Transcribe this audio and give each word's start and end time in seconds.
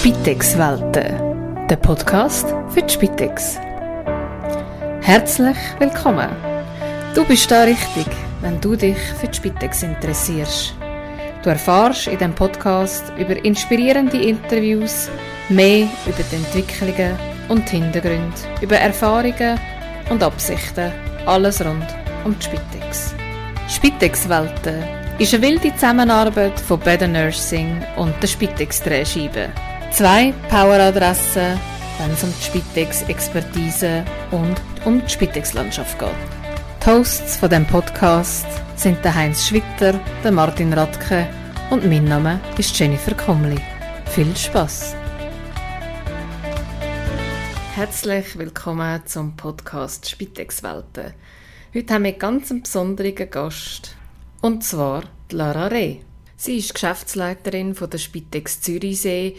Spitex-Welten, 0.00 1.66
der 1.68 1.76
Podcast 1.76 2.46
für 2.70 2.80
die 2.80 2.88
Spitex. 2.88 3.58
Herzlich 5.02 5.58
willkommen. 5.78 6.30
Du 7.14 7.22
bist 7.26 7.50
da 7.50 7.64
richtig, 7.64 8.06
wenn 8.40 8.58
du 8.62 8.76
dich 8.76 8.96
für 8.96 9.28
die 9.28 9.36
Spitex 9.36 9.82
interessierst. 9.82 10.74
Du 11.42 11.50
erfahrst 11.50 12.06
in 12.06 12.16
diesem 12.16 12.34
Podcast 12.34 13.12
über 13.18 13.44
inspirierende 13.44 14.16
Interviews, 14.16 15.10
mehr 15.50 15.86
über 16.06 16.22
die 16.32 16.36
Entwicklungen 16.36 17.18
und 17.50 17.68
Hintergründe, 17.68 18.32
über 18.62 18.76
Erfahrungen 18.76 19.60
und 20.08 20.22
Absichten, 20.22 20.92
alles 21.26 21.62
rund 21.62 21.86
um 22.24 22.34
die 22.38 22.44
Spitex. 22.46 23.14
Spitex-Welten 23.68 24.82
ist 25.18 25.34
eine 25.34 25.42
wilde 25.42 25.74
Zusammenarbeit 25.74 26.58
von 26.58 26.80
Better 26.80 27.06
Nursing 27.06 27.82
und 27.96 28.14
der 28.22 28.28
Spitex-Drehscheibe. 28.28 29.50
Zwei 29.92 30.32
Poweradressen, 30.48 31.58
wenn 31.98 32.10
es 32.12 32.22
um 32.22 32.32
die 32.32 32.44
Spitex-Expertise 32.44 34.04
und 34.30 34.54
um 34.84 35.02
die 35.04 35.10
Spitex-Landschaft 35.10 35.98
geht. 35.98 36.08
Die 36.80 36.90
Hosts 36.90 37.36
von 37.36 37.50
dem 37.50 37.66
Podcast 37.66 38.46
sind 38.76 39.04
der 39.04 39.14
Heinz 39.14 39.48
Schwitter, 39.48 40.00
der 40.22 40.30
Martin 40.30 40.72
Radke 40.72 41.26
und 41.70 41.84
mein 41.86 42.04
Name 42.04 42.40
ist 42.56 42.78
Jennifer 42.78 43.14
Komli. 43.14 43.60
Viel 44.06 44.34
Spaß! 44.34 44.94
Herzlich 47.74 48.38
willkommen 48.38 49.02
zum 49.06 49.36
Podcast 49.36 50.08
Spitex-Welten. 50.08 51.14
Heute 51.74 51.94
haben 51.94 52.04
wir 52.04 52.12
ganz 52.12 52.50
einen 52.50 52.62
besonderen 52.62 53.28
Gast, 53.28 53.96
und 54.40 54.62
zwar 54.62 55.02
Lara 55.32 55.66
Reh. 55.66 55.98
Sie 56.36 56.56
ist 56.56 56.72
Geschäftsleiterin 56.72 57.74
von 57.74 57.90
der 57.90 57.98
Spitex 57.98 58.62
Zürichsee 58.62 59.36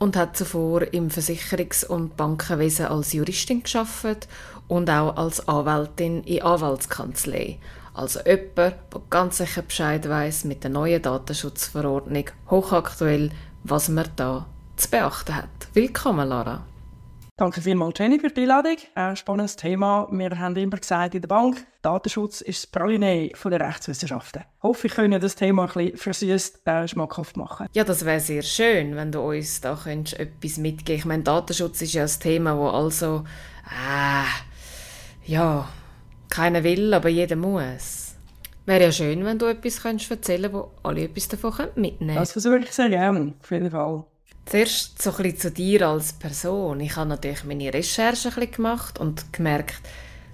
und 0.00 0.16
hat 0.16 0.36
zuvor 0.36 0.82
im 0.92 1.10
Versicherungs- 1.10 1.84
und 1.84 2.16
Bankenwesen 2.16 2.86
als 2.86 3.12
Juristin 3.12 3.62
geschafft 3.62 4.28
und 4.66 4.90
auch 4.90 5.14
als 5.16 5.46
Anwältin 5.46 6.24
in 6.24 6.42
Anwaltskanzlei. 6.42 7.58
Also 7.92 8.20
jemand, 8.20 8.56
der 8.56 8.74
ganz 9.10 9.36
sicher 9.36 9.62
Bescheid 9.62 10.08
weiß 10.08 10.44
mit 10.44 10.64
der 10.64 10.70
neuen 10.70 11.02
Datenschutzverordnung, 11.02 12.24
hochaktuell, 12.50 13.30
was 13.62 13.90
man 13.90 14.08
da 14.16 14.46
zu 14.76 14.90
beachten 14.90 15.36
hat. 15.36 15.48
Willkommen, 15.74 16.28
Lara. 16.28 16.64
Danke 17.40 17.62
vielmals, 17.62 17.98
Jenny, 17.98 18.20
für 18.20 18.28
die 18.28 18.42
Einladung. 18.42 18.76
Ein 18.94 19.16
spannendes 19.16 19.56
Thema. 19.56 20.06
Wir 20.10 20.38
haben 20.38 20.54
immer 20.56 20.76
gesagt 20.76 21.14
in 21.14 21.22
der 21.22 21.28
Bank, 21.28 21.66
Datenschutz 21.80 22.42
ist 22.42 22.64
das 22.64 22.66
Praline 22.70 23.30
von 23.34 23.50
der 23.50 23.66
Rechtswissenschaften. 23.66 24.42
Ich 24.58 24.62
hoffe, 24.62 24.88
ich 24.88 24.92
können 24.92 25.18
das 25.18 25.36
Thema 25.36 25.62
ein 25.62 25.72
bisschen 25.72 25.96
versüßt 25.96 26.66
äh, 26.66 26.86
schmackhaft 26.86 27.38
machen. 27.38 27.66
Ja, 27.72 27.82
das 27.82 28.04
wäre 28.04 28.20
sehr 28.20 28.42
schön, 28.42 28.94
wenn 28.94 29.10
du 29.10 29.20
uns 29.20 29.62
da 29.62 29.74
könntest 29.82 30.20
etwas 30.20 30.58
mitgeben 30.58 30.98
Ich 30.98 31.06
meine, 31.06 31.22
Datenschutz 31.22 31.80
ist 31.80 31.94
ja 31.94 32.02
ein 32.02 32.10
Thema, 32.20 32.58
wo 32.58 32.68
also, 32.68 33.24
äh, 33.64 35.32
ja, 35.32 35.66
keiner 36.28 36.62
will, 36.62 36.92
aber 36.92 37.08
jeder 37.08 37.36
muss. 37.36 38.16
Wäre 38.66 38.84
ja 38.84 38.92
schön, 38.92 39.24
wenn 39.24 39.38
du 39.38 39.46
etwas 39.46 39.80
könntest 39.80 40.10
erzählen 40.10 40.52
könntest, 40.52 40.74
wo 40.84 40.86
alle 40.86 41.04
etwas 41.04 41.28
davon 41.28 41.54
mitnehmen 41.76 41.98
können. 42.00 42.16
Das 42.16 42.32
versuche 42.32 42.58
ich 42.58 42.70
sehr 42.70 42.90
gerne, 42.90 43.32
auf 43.40 43.50
jeden 43.50 43.70
Fall. 43.70 44.04
Zuerst 44.46 45.00
so 45.00 45.12
zu 45.12 45.50
dir 45.50 45.88
als 45.88 46.12
Person. 46.12 46.80
Ich 46.80 46.96
habe 46.96 47.08
natürlich 47.08 47.44
meine 47.44 47.72
Recherche 47.72 48.30
gemacht 48.46 48.98
und 48.98 49.32
gemerkt, 49.32 49.82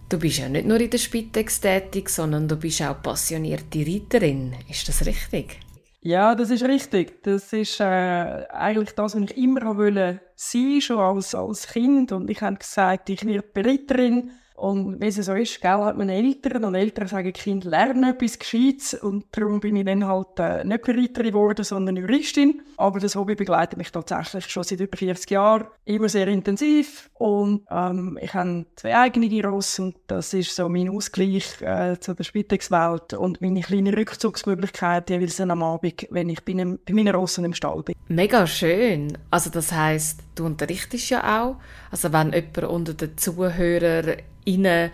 du 0.08 0.18
bist 0.18 0.38
ja 0.38 0.48
nicht 0.48 0.66
nur 0.66 0.80
in 0.80 0.90
der 0.90 0.98
Spitex 0.98 1.60
tätig, 1.60 2.08
sondern 2.08 2.48
du 2.48 2.56
bist 2.56 2.82
auch 2.82 3.02
passionierte 3.02 3.86
Reiterin. 3.86 4.54
Ist 4.68 4.88
das 4.88 5.04
richtig? 5.04 5.60
Ja, 6.00 6.36
das 6.36 6.50
ist 6.50 6.62
richtig. 6.62 7.22
Das 7.24 7.52
ist 7.52 7.80
äh, 7.80 7.84
eigentlich 7.84 8.92
das, 8.92 9.16
was 9.16 9.22
ich 9.22 9.36
immer 9.36 9.76
wollte 9.76 10.20
sein, 10.36 10.80
schon 10.80 10.98
als, 10.98 11.34
als 11.34 11.66
Kind. 11.66 12.12
Und 12.12 12.30
ich 12.30 12.40
habe 12.42 12.56
gesagt, 12.56 13.10
ich 13.10 13.26
werde 13.26 13.48
Reiterin. 13.56 14.30
Und 14.56 15.00
wie 15.02 15.06
es 15.08 15.16
so 15.16 15.34
ist, 15.34 15.60
gell, 15.60 15.70
hat 15.70 15.98
man 15.98 16.08
Eltern 16.08 16.64
und 16.64 16.74
Eltern 16.74 17.06
sagen, 17.08 17.32
Kind 17.32 17.64
lernen 17.64 18.04
etwas 18.04 18.38
Gescheites 18.38 18.94
und 18.94 19.26
darum 19.32 19.60
bin 19.60 19.76
ich 19.76 19.84
dann 19.84 20.06
halt 20.06 20.38
äh, 20.38 20.64
nicht 20.64 20.82
Bereiterin 20.82 21.30
geworden, 21.30 21.62
sondern 21.62 21.96
Juristin. 21.96 22.62
Aber 22.78 22.98
das 22.98 23.16
Hobby 23.16 23.34
begleitet 23.34 23.76
mich 23.76 23.92
tatsächlich 23.92 24.48
schon 24.48 24.62
seit 24.62 24.80
über 24.80 24.96
40 24.96 25.30
Jahren, 25.30 25.66
immer 25.84 26.08
sehr 26.08 26.28
intensiv 26.28 27.10
und 27.14 27.66
ähm, 27.70 28.18
ich 28.20 28.32
habe 28.32 28.64
zwei 28.76 28.96
eigene 28.96 29.46
Ross 29.46 29.78
und 29.78 29.96
das 30.06 30.32
ist 30.32 30.56
so 30.56 30.70
mein 30.70 30.88
Ausgleich 30.88 31.60
äh, 31.60 31.98
zu 32.00 32.14
der 32.14 32.24
Spitexwelt 32.24 33.12
und 33.12 33.42
meine 33.42 33.60
kleine 33.60 33.94
Rückzugsmöglichkeit 33.94 35.10
jeweils 35.10 35.38
am 35.38 35.62
Abend, 35.62 36.06
wenn 36.10 36.30
ich 36.30 36.42
bei, 36.44 36.52
einem, 36.52 36.78
bei 36.86 36.94
meinen 36.94 37.14
Rossen 37.14 37.44
im 37.44 37.52
Stall 37.52 37.82
bin. 37.82 37.94
Mega 38.08 38.46
schön. 38.46 39.18
Also 39.30 39.50
das 39.50 39.72
heißt, 39.72 40.20
du 40.34 40.46
unterrichtest 40.46 41.10
ja 41.10 41.42
auch. 41.42 41.56
Also 41.90 42.12
wenn 42.12 42.32
jemand 42.32 42.64
unter 42.64 42.94
den 42.94 43.18
Zuhörern 43.18 44.16
innen 44.46 44.90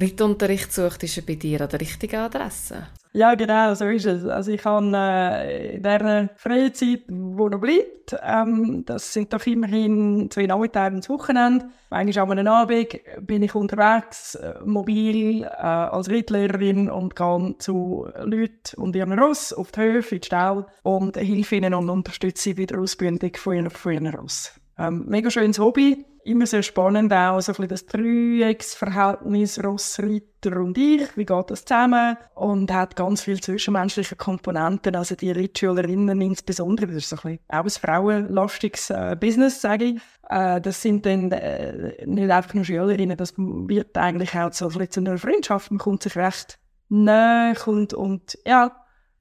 Reitunterricht 0.00 0.72
sucht, 0.72 1.02
ist 1.04 1.16
er 1.16 1.22
bei 1.24 1.34
dir 1.34 1.60
an 1.60 1.68
der 1.68 1.80
richtigen 1.80 2.16
Adresse. 2.16 2.86
Ja, 3.16 3.36
genau, 3.36 3.72
so 3.74 3.84
ist 3.84 4.06
es. 4.06 4.24
Also 4.24 4.50
ich 4.50 4.64
habe 4.64 4.90
äh, 4.92 5.76
in 5.76 5.82
dieser 5.84 6.30
Freizeit, 6.34 7.02
die 7.08 7.14
noch 7.14 7.60
bleibt, 7.60 8.16
ähm, 8.20 8.82
das 8.84 9.12
sind 9.12 9.32
doch 9.32 9.46
immerhin 9.46 10.28
zwei 10.32 10.46
Nachmittage 10.46 10.96
ins 10.96 11.08
Wochenende. 11.08 11.66
Manchmal 11.90 12.24
an 12.24 12.38
einem 12.40 12.48
Abend 12.48 12.88
bin 13.20 13.44
ich 13.44 13.54
unterwegs, 13.54 14.34
äh, 14.34 14.54
mobil, 14.64 15.44
äh, 15.44 15.46
als 15.46 16.10
Reitlehrerin 16.10 16.90
und 16.90 17.14
gehe 17.14 17.54
zu 17.58 18.08
Leuten 18.24 18.80
und 18.80 18.96
ihren 18.96 19.16
Ross 19.16 19.52
auf 19.52 19.70
die 19.70 19.80
Höfe, 19.80 20.16
in 20.16 20.20
die 20.20 20.26
Stall 20.26 20.66
und 20.82 21.16
helfe 21.16 21.54
ihnen 21.54 21.72
und 21.74 21.90
unterstütze 21.90 22.42
sie 22.42 22.54
bei 22.54 22.66
der 22.66 22.80
Ausbildung 22.80 23.30
von 23.36 23.54
ihren, 23.54 23.70
von 23.70 23.92
ihren 23.92 24.08
Ross. 24.08 24.58
Ähm, 24.76 25.04
mega 25.06 25.30
schönes 25.30 25.60
Hobby 25.60 26.04
immer 26.24 26.46
sehr 26.46 26.62
spannend 26.62 27.12
auch, 27.12 27.40
so 27.40 27.52
ein 27.58 27.68
das 27.68 27.86
Dreiecksverhältnis 27.86 29.62
Rossritter 29.62 30.56
und 30.56 30.76
ich, 30.76 31.16
wie 31.16 31.24
geht 31.24 31.50
das 31.50 31.64
zusammen? 31.64 32.16
Und 32.34 32.72
hat 32.72 32.96
ganz 32.96 33.22
viele 33.22 33.40
zwischenmenschliche 33.40 34.16
Komponenten, 34.16 34.96
also 34.96 35.14
die 35.14 35.30
Rittschülerinnen 35.30 36.20
insbesondere, 36.20 36.88
das 36.88 36.96
ist 36.96 37.08
so 37.10 37.16
ein 37.16 37.38
bisschen 37.38 37.40
auch 37.48 37.64
ein 37.64 37.70
frauenlastiges 37.70 38.90
äh, 38.90 39.16
Business, 39.18 39.60
sage 39.60 39.84
ich. 39.84 40.00
Äh, 40.28 40.60
das 40.60 40.80
sind 40.80 41.06
dann 41.06 41.30
äh, 41.32 42.04
nicht 42.06 42.30
einfach 42.30 42.54
nur 42.54 42.64
Schülerinnen, 42.64 43.16
das 43.16 43.34
wird 43.36 43.96
eigentlich 43.96 44.34
auch 44.34 44.52
so 44.52 44.68
ein 44.68 44.90
zu 44.90 45.00
einer 45.00 45.18
Freundschaft, 45.18 45.70
man 45.70 45.78
kommt 45.78 46.02
sich 46.02 46.16
recht 46.16 46.58
näher 46.88 47.56
und, 47.66 47.94
und 47.94 48.38
ja, 48.46 48.74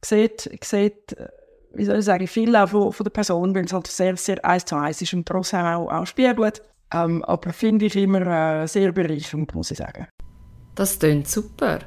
sieht, 0.03 0.49
sieht 0.63 1.17
äh, 1.17 1.27
wie 1.73 1.85
soll 1.85 1.99
ich 1.99 2.05
sagen, 2.05 2.27
viel 2.27 2.55
auch 2.55 2.69
von, 2.69 2.93
von 2.93 3.03
der 3.03 3.11
Person, 3.11 3.55
weil 3.55 3.65
es 3.65 3.73
halt 3.73 3.87
sehr, 3.87 4.15
sehr 4.15 4.43
eins 4.45 4.65
zu 4.65 4.75
eins 4.75 5.01
ist 5.01 5.13
und 5.13 5.27
trotzdem 5.27 5.61
auch, 5.61 5.91
auch 5.91 6.05
spiegelt. 6.05 6.61
Ähm, 6.93 7.23
aber 7.23 7.51
finde 7.53 7.85
ich 7.85 7.95
immer 7.95 8.61
äh, 8.61 8.67
sehr 8.67 8.91
bereichernd, 8.91 9.53
muss 9.55 9.71
ich 9.71 9.77
sagen. 9.77 10.07
Das 10.75 10.99
klingt 10.99 11.27
super. 11.27 11.79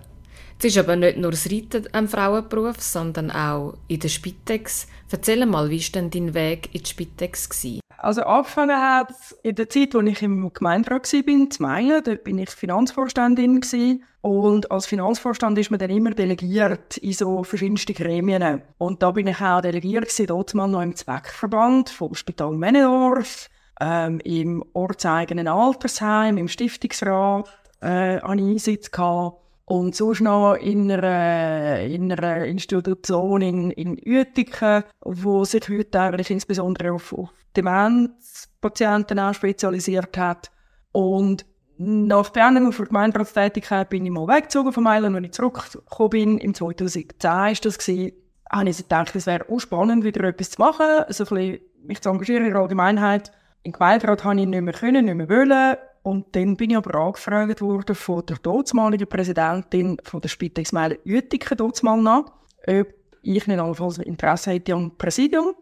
Es 0.58 0.64
ist 0.64 0.78
aber 0.78 0.96
nicht 0.96 1.18
nur 1.18 1.32
das 1.32 1.50
Reiten 1.50 1.86
ein 1.92 2.08
Frauenberuf, 2.08 2.80
sondern 2.80 3.30
auch 3.30 3.74
in 3.88 4.00
der 4.00 4.08
Spitex. 4.08 4.86
Erzähl 5.10 5.44
mal, 5.44 5.68
wie 5.70 5.80
war 5.80 5.92
denn 6.00 6.10
dein 6.10 6.34
Weg 6.34 6.74
in 6.74 6.82
die 6.82 6.88
Spitex? 6.88 7.48
Gewesen? 7.48 7.80
Also 7.98 8.22
angefangen 8.22 8.76
hat 8.76 9.12
in 9.42 9.54
der 9.54 9.68
Zeit, 9.68 9.94
als 9.94 10.08
ich 10.08 10.22
im 10.22 10.52
Gemeinderat 10.52 11.12
war, 11.12 11.28
in 11.28 11.48
Meilen, 11.58 12.02
dort 12.04 12.24
bin 12.24 12.38
ich 12.38 12.50
Finanzvorständin 12.50 13.60
gewesen. 13.60 14.04
Und 14.22 14.70
als 14.70 14.86
Finanzvorstand 14.86 15.58
ist 15.58 15.70
man 15.70 15.78
dann 15.78 15.90
immer 15.90 16.10
delegiert 16.10 16.96
in 16.98 17.12
so 17.12 17.44
verschiedenste 17.44 17.94
Gremien. 17.94 18.62
Und 18.78 19.02
da 19.02 19.10
bin 19.10 19.26
ich 19.26 19.40
auch 19.40 19.60
delegiert 19.60 20.04
gewesen, 20.04 20.26
dort 20.26 20.54
mal 20.54 20.68
noch 20.68 20.82
im 20.82 20.96
Zweckverband 20.96 21.90
vom 21.90 22.14
Spital 22.14 22.52
Männendorf 22.52 23.48
ähm, 23.80 24.20
im 24.20 24.64
ortseigenen 24.72 25.48
Altersheim, 25.48 26.38
im 26.38 26.48
Stiftungsrat 26.48 27.48
äh, 27.80 28.18
an 28.18 28.38
Einsitz 28.38 28.90
gehabt. 28.90 29.42
Und 29.68 29.96
sonst 29.96 30.20
noch 30.20 30.54
in 30.54 30.90
einer, 30.92 31.80
in 31.80 32.12
einer 32.12 32.44
Institution 32.44 33.42
in, 33.42 33.70
in 33.72 33.98
Uetiken, 34.06 34.84
wo 35.00 35.44
sich 35.44 35.68
heute 35.68 36.00
eigentlich 36.00 36.30
insbesondere 36.30 36.92
auf, 36.92 37.12
auf 37.12 37.30
Demenzpatienten 37.56 39.18
auch 39.18 39.34
spezialisiert 39.34 40.16
hat. 40.16 40.52
Und 40.92 41.44
nach 41.78 42.30
Beendigung 42.30 42.70
der 42.70 42.86
Gemeinderatstätigkeit 42.86 43.90
bin 43.90 44.06
ich 44.06 44.12
mal 44.12 44.28
weggezogen 44.28 44.72
von 44.72 44.84
Mailand, 44.84 45.16
als 45.16 45.24
ich 45.26 45.32
zurückgekommen 45.32 46.10
bin. 46.10 46.38
Im 46.38 46.54
2010 46.54 47.30
war 47.30 47.52
das. 47.52 47.78
Gewesen, 47.78 48.12
habe 48.50 48.70
ich 48.70 48.76
gedacht, 48.76 49.16
es 49.16 49.26
wäre 49.26 49.46
auch 49.50 49.58
spannend, 49.58 50.04
wieder 50.04 50.24
etwas 50.24 50.50
zu 50.50 50.60
machen, 50.60 50.86
also 51.06 51.24
ein 51.24 51.28
bisschen 51.28 51.60
mich 51.82 52.00
zu 52.00 52.10
engagieren 52.10 52.46
in 52.46 52.52
der 52.52 52.62
Allgemeinheit. 52.62 53.32
In 53.66 53.72
Gemeinderat 53.72 54.22
konnte 54.22 54.44
ich 54.44 54.48
nicht 54.48 54.62
mehr 54.62 54.72
können, 54.72 55.06
nicht 55.06 55.14
mehr 55.16 55.28
wollen. 55.28 55.76
Und 56.04 56.36
dann 56.36 56.56
bin 56.56 56.70
ich 56.70 56.76
aber 56.76 56.94
angefragt 57.00 57.60
worden 57.60 57.96
von 57.96 58.24
der 58.24 58.36
dortmaligen 58.36 59.08
Präsidentin 59.08 59.96
von 60.04 60.20
der 60.20 60.28
Spitex 60.28 60.70
Meilen 60.70 60.98
Uetiken 61.04 61.58
dortmal 61.58 62.00
nach, 62.00 62.26
ob 62.68 62.86
ich 63.22 63.46
nicht 63.48 63.58
allenfalls 63.58 63.98
Interesse 63.98 64.52
hätte 64.52 64.72
am 64.74 64.96
Präsidium 64.96 65.56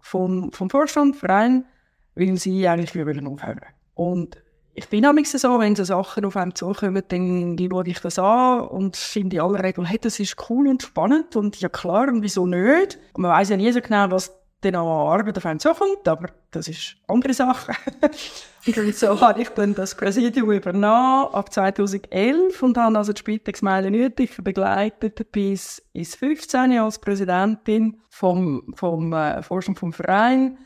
vom, 0.00 0.50
vom 0.50 0.68
Vorstand, 0.68 1.14
Verein, 1.14 1.66
weil 2.16 2.36
sie 2.36 2.66
eigentlich 2.66 2.90
aufhören 2.90 3.28
aufhören. 3.28 3.60
Und 3.94 4.38
ich 4.74 4.88
bin 4.88 5.02
nämlich 5.02 5.30
so, 5.30 5.60
wenn 5.60 5.76
so 5.76 5.84
Sachen 5.84 6.24
auf 6.24 6.36
einem 6.36 6.52
zukommen, 6.52 7.04
dann 7.06 7.56
schaue 7.56 7.86
ich 7.86 8.00
das 8.00 8.18
an 8.18 8.62
und 8.62 8.96
finde 8.96 9.36
in 9.36 9.42
aller 9.42 9.62
Regel, 9.62 9.86
hey, 9.86 10.00
das 10.00 10.18
ist 10.18 10.50
cool 10.50 10.66
und 10.66 10.82
spannend 10.82 11.36
und 11.36 11.60
ja 11.60 11.68
klar, 11.68 12.08
und 12.08 12.22
wieso 12.22 12.44
nicht? 12.44 12.98
Und 13.12 13.22
man 13.22 13.30
weiß 13.30 13.50
ja 13.50 13.56
nie 13.56 13.70
so 13.70 13.80
genau, 13.80 14.10
was 14.10 14.36
dann 14.66 14.80
auch 14.80 15.12
an 15.12 15.20
Arbeit 15.20 15.38
auf 15.38 15.46
einen 15.46 15.60
zukommt, 15.60 16.06
aber 16.06 16.28
das 16.50 16.68
ist 16.68 16.96
eine 17.06 17.14
andere 17.16 17.34
Sache. 17.34 17.72
und 18.66 18.94
so 18.94 19.20
habe 19.20 19.42
ich 19.42 19.48
dann 19.50 19.74
das 19.74 19.94
Präsidium 19.94 20.50
übernommen 20.50 21.28
ab 21.32 21.52
2011 21.52 22.62
und 22.62 22.76
habe 22.76 22.98
also 22.98 23.12
die 23.12 23.20
Spitex 23.20 23.62
Meile 23.62 23.90
Nötig 23.90 24.36
begleitet 24.42 25.30
bis 25.32 25.82
ins 25.92 26.14
15 26.14 26.78
als 26.78 26.98
Präsidentin 26.98 28.00
vom, 28.08 28.74
vom 28.74 29.12
äh, 29.12 29.42
Vorstand 29.42 29.78
vom 29.78 29.92
Verein. 29.92 30.58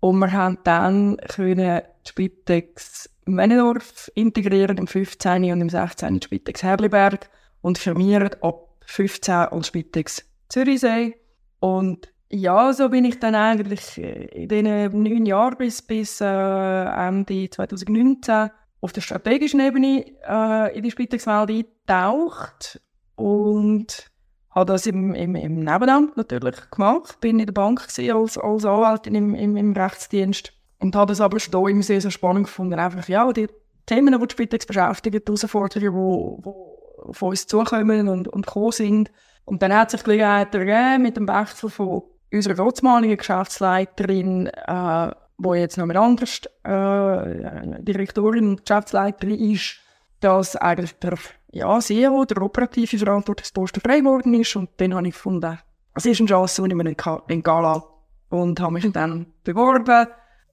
Und 0.00 0.18
wir 0.18 0.32
haben 0.32 0.58
dann 0.64 1.16
können 1.28 1.82
die 2.04 2.08
Spitex 2.08 3.10
Männendorf 3.26 4.10
integrieren 4.14 4.78
im 4.78 4.86
15. 4.86 5.52
und 5.52 5.60
im 5.60 5.68
16. 5.68 6.22
Spitex 6.22 6.62
Herliberg 6.62 7.28
und 7.60 7.78
firmieren 7.78 8.30
ab 8.42 8.68
15 8.86 9.34
als 9.34 9.66
Spitex 9.66 10.24
Zürichsee. 10.48 11.16
Und 11.60 12.08
ja, 12.30 12.72
so 12.72 12.88
bin 12.88 13.04
ich 13.04 13.18
dann 13.18 13.34
eigentlich 13.34 13.98
in 13.98 14.48
diesen 14.48 15.02
neun 15.02 15.26
Jahren 15.26 15.56
bis, 15.56 15.82
bis 15.82 16.20
äh, 16.20 16.26
Ende 16.26 17.48
2019 17.50 18.50
auf 18.80 18.92
der 18.92 19.00
strategischen 19.00 19.60
Ebene 19.60 20.04
äh, 20.28 20.76
in 20.76 20.82
die 20.82 20.90
Spitexwelt 20.90 21.50
eingetaucht 21.50 22.80
und 23.16 24.10
habe 24.50 24.72
das 24.72 24.86
im, 24.86 25.14
im, 25.14 25.34
im 25.34 25.60
Nebenamt 25.60 26.16
natürlich 26.16 26.70
gemacht. 26.70 27.18
Bin 27.20 27.40
in 27.40 27.46
der 27.46 27.52
Bank 27.52 27.82
als, 27.82 28.38
als 28.38 28.64
Anwältin 28.64 29.14
im, 29.14 29.34
im, 29.34 29.56
im 29.56 29.72
Rechtsdienst 29.72 30.52
und 30.78 30.94
habe 30.94 31.12
das 31.12 31.20
aber 31.20 31.40
schon 31.40 31.68
immer 31.68 31.82
sehr, 31.82 32.00
sehr 32.00 32.10
spannend 32.10 32.46
gefunden. 32.46 32.78
Einfach, 32.78 33.08
ja, 33.08 33.32
die 33.32 33.48
Themen, 33.86 34.18
die 34.18 34.26
die 34.26 34.32
Spitex 34.32 34.66
beschäftigen, 34.66 35.20
die 35.20 35.26
Herausforderungen, 35.26 36.36
die, 36.36 36.42
die 36.42 37.08
auf 37.08 37.22
uns 37.22 37.46
zukommen 37.46 38.08
und, 38.08 38.28
und 38.28 38.46
gekommen 38.46 38.72
sind, 38.72 39.10
und 39.48 39.62
dann 39.62 39.72
hat 39.72 39.90
sich 39.90 40.00
die 40.00 40.04
Gelegenheit 40.04 40.54
ergeben, 40.54 41.02
mit 41.02 41.16
dem 41.16 41.26
Wechsel 41.26 41.70
von 41.70 42.02
unserer 42.32 42.54
dortmaligen 42.54 43.16
Geschäftsleiterin, 43.16 44.46
äh, 44.46 45.10
wo 45.38 45.54
jetzt 45.54 45.78
noch 45.78 45.86
mal 45.86 45.96
anders 45.96 46.42
äh, 46.64 47.82
Direktorin 47.82 48.48
und 48.48 48.64
Geschäftsleiterin 48.64 49.52
ist, 49.52 49.76
dass 50.20 50.56
eigentlich 50.56 50.98
der 50.98 51.16
ja, 51.52 51.78
CEO, 51.78 52.24
der 52.24 52.42
operative 52.42 52.98
Verantwortungsposten 52.98 53.80
frei 53.80 54.00
geworden 54.00 54.34
ist. 54.34 54.54
Und 54.56 54.70
dann 54.78 54.94
habe 54.94 55.08
ich 55.08 55.14
gefunden, 55.14 55.58
es 55.94 56.06
ist 56.06 56.20
eine 56.20 56.28
Chance, 56.28 56.62
die 56.62 56.68
ich 56.68 56.74
mir 56.74 56.86
entgehen 56.86 57.42
lasse. 57.44 57.84
Und 58.30 58.60
habe 58.60 58.74
mich 58.74 58.92
dann 58.92 59.26
beworben 59.44 60.06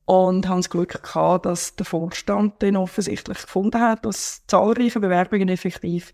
und 0.05 0.47
habe 0.47 0.59
das 0.59 0.69
Glück 0.69 1.03
gehabt, 1.03 1.45
dass 1.45 1.75
der 1.75 1.85
Vorstand 1.85 2.63
dann 2.63 2.77
offensichtlich 2.77 3.41
gefunden 3.41 3.81
hat, 3.81 4.05
dass 4.05 4.45
zahlreiche 4.47 5.01
Bewerbungen 5.01 5.49
effektiv 5.49 6.13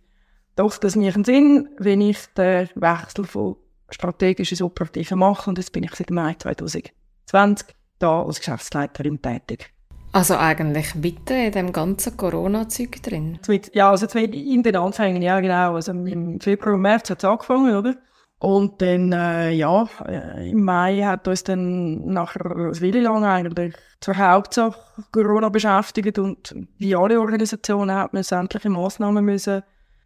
doch, 0.55 0.77
das 0.77 0.95
macht 0.95 1.15
einen 1.15 1.23
Sinn, 1.23 1.69
wenn 1.77 2.01
ich 2.01 2.17
den 2.37 2.69
Wechsel 2.75 3.25
von 3.25 3.55
strategisch 3.91 4.51
ins 4.51 4.61
Operative 4.61 5.15
mache. 5.15 5.49
Und 5.49 5.57
jetzt 5.57 5.71
bin 5.71 5.83
ich 5.83 5.93
seit 5.95 6.09
Mai 6.09 6.35
2020 6.35 7.67
da 7.99 8.23
als 8.23 8.39
Geschäftsleiterin 8.39 9.21
tätig. 9.21 9.73
Also 10.13 10.35
eigentlich 10.35 10.93
mitten 10.95 11.37
in 11.37 11.51
dem 11.53 11.71
ganzen 11.71 12.17
Corona-Zeug 12.17 13.01
drin? 13.01 13.39
Ja, 13.73 13.91
also 13.91 14.07
in 14.17 14.61
den 14.61 14.75
Anfängen, 14.75 15.21
ja 15.21 15.39
genau. 15.39 15.75
Also 15.75 15.93
im 15.93 16.39
Februar 16.41 16.75
und 16.75 16.81
März 16.81 17.09
hat 17.09 17.19
es 17.19 17.25
angefangen, 17.25 17.75
oder? 17.75 17.95
Und 18.39 18.81
dann, 18.81 19.11
äh, 19.13 19.51
ja, 19.51 19.87
äh, 20.05 20.49
im 20.49 20.63
Mai 20.63 21.01
hat 21.03 21.27
uns 21.27 21.43
dann 21.43 22.03
nachher 22.07 22.71
wie 22.81 22.91
lange 22.91 23.29
eigentlich 23.29 23.75
zur 23.99 24.17
Hauptsache 24.17 24.79
Corona 25.11 25.49
beschäftigt 25.49 26.17
und 26.17 26.55
wie 26.79 26.95
alle 26.95 27.19
Organisationen 27.19 27.95
hat 27.95 28.13
man 28.13 28.23
sämtliche 28.23 28.69
Massnahmen 28.69 29.23
müssen 29.23 29.61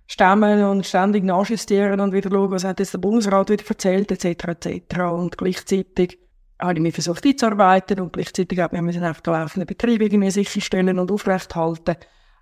stemmen 0.08 0.64
und 0.64 0.86
ständig 0.86 1.24
nachjustieren 1.24 2.00
und 2.00 2.14
wieder 2.14 2.30
schauen, 2.30 2.52
was 2.52 2.64
hat 2.64 2.80
jetzt 2.80 2.94
der 2.94 3.00
Bundesrat 3.00 3.50
wieder 3.50 3.64
erzählt, 3.68 4.12
etc., 4.12 4.66
etc. 4.66 5.00
Und 5.12 5.38
gleichzeitig 5.38 6.20
habe 6.60 6.74
ich 6.76 6.80
mich 6.80 6.94
versucht 6.94 7.26
einzuarbeiten 7.26 8.00
und 8.00 8.14
gleichzeitig 8.14 8.60
haben 8.60 8.76
wir 8.76 8.82
müssen 8.82 9.04
auf 9.04 9.22
den 9.22 9.34
laufenden 9.34 9.68
Betrieb 9.68 10.02
irgendwie 10.02 10.32
sicherstellen 10.32 11.00
und 11.00 11.12
aufrechthalten. 11.12 11.96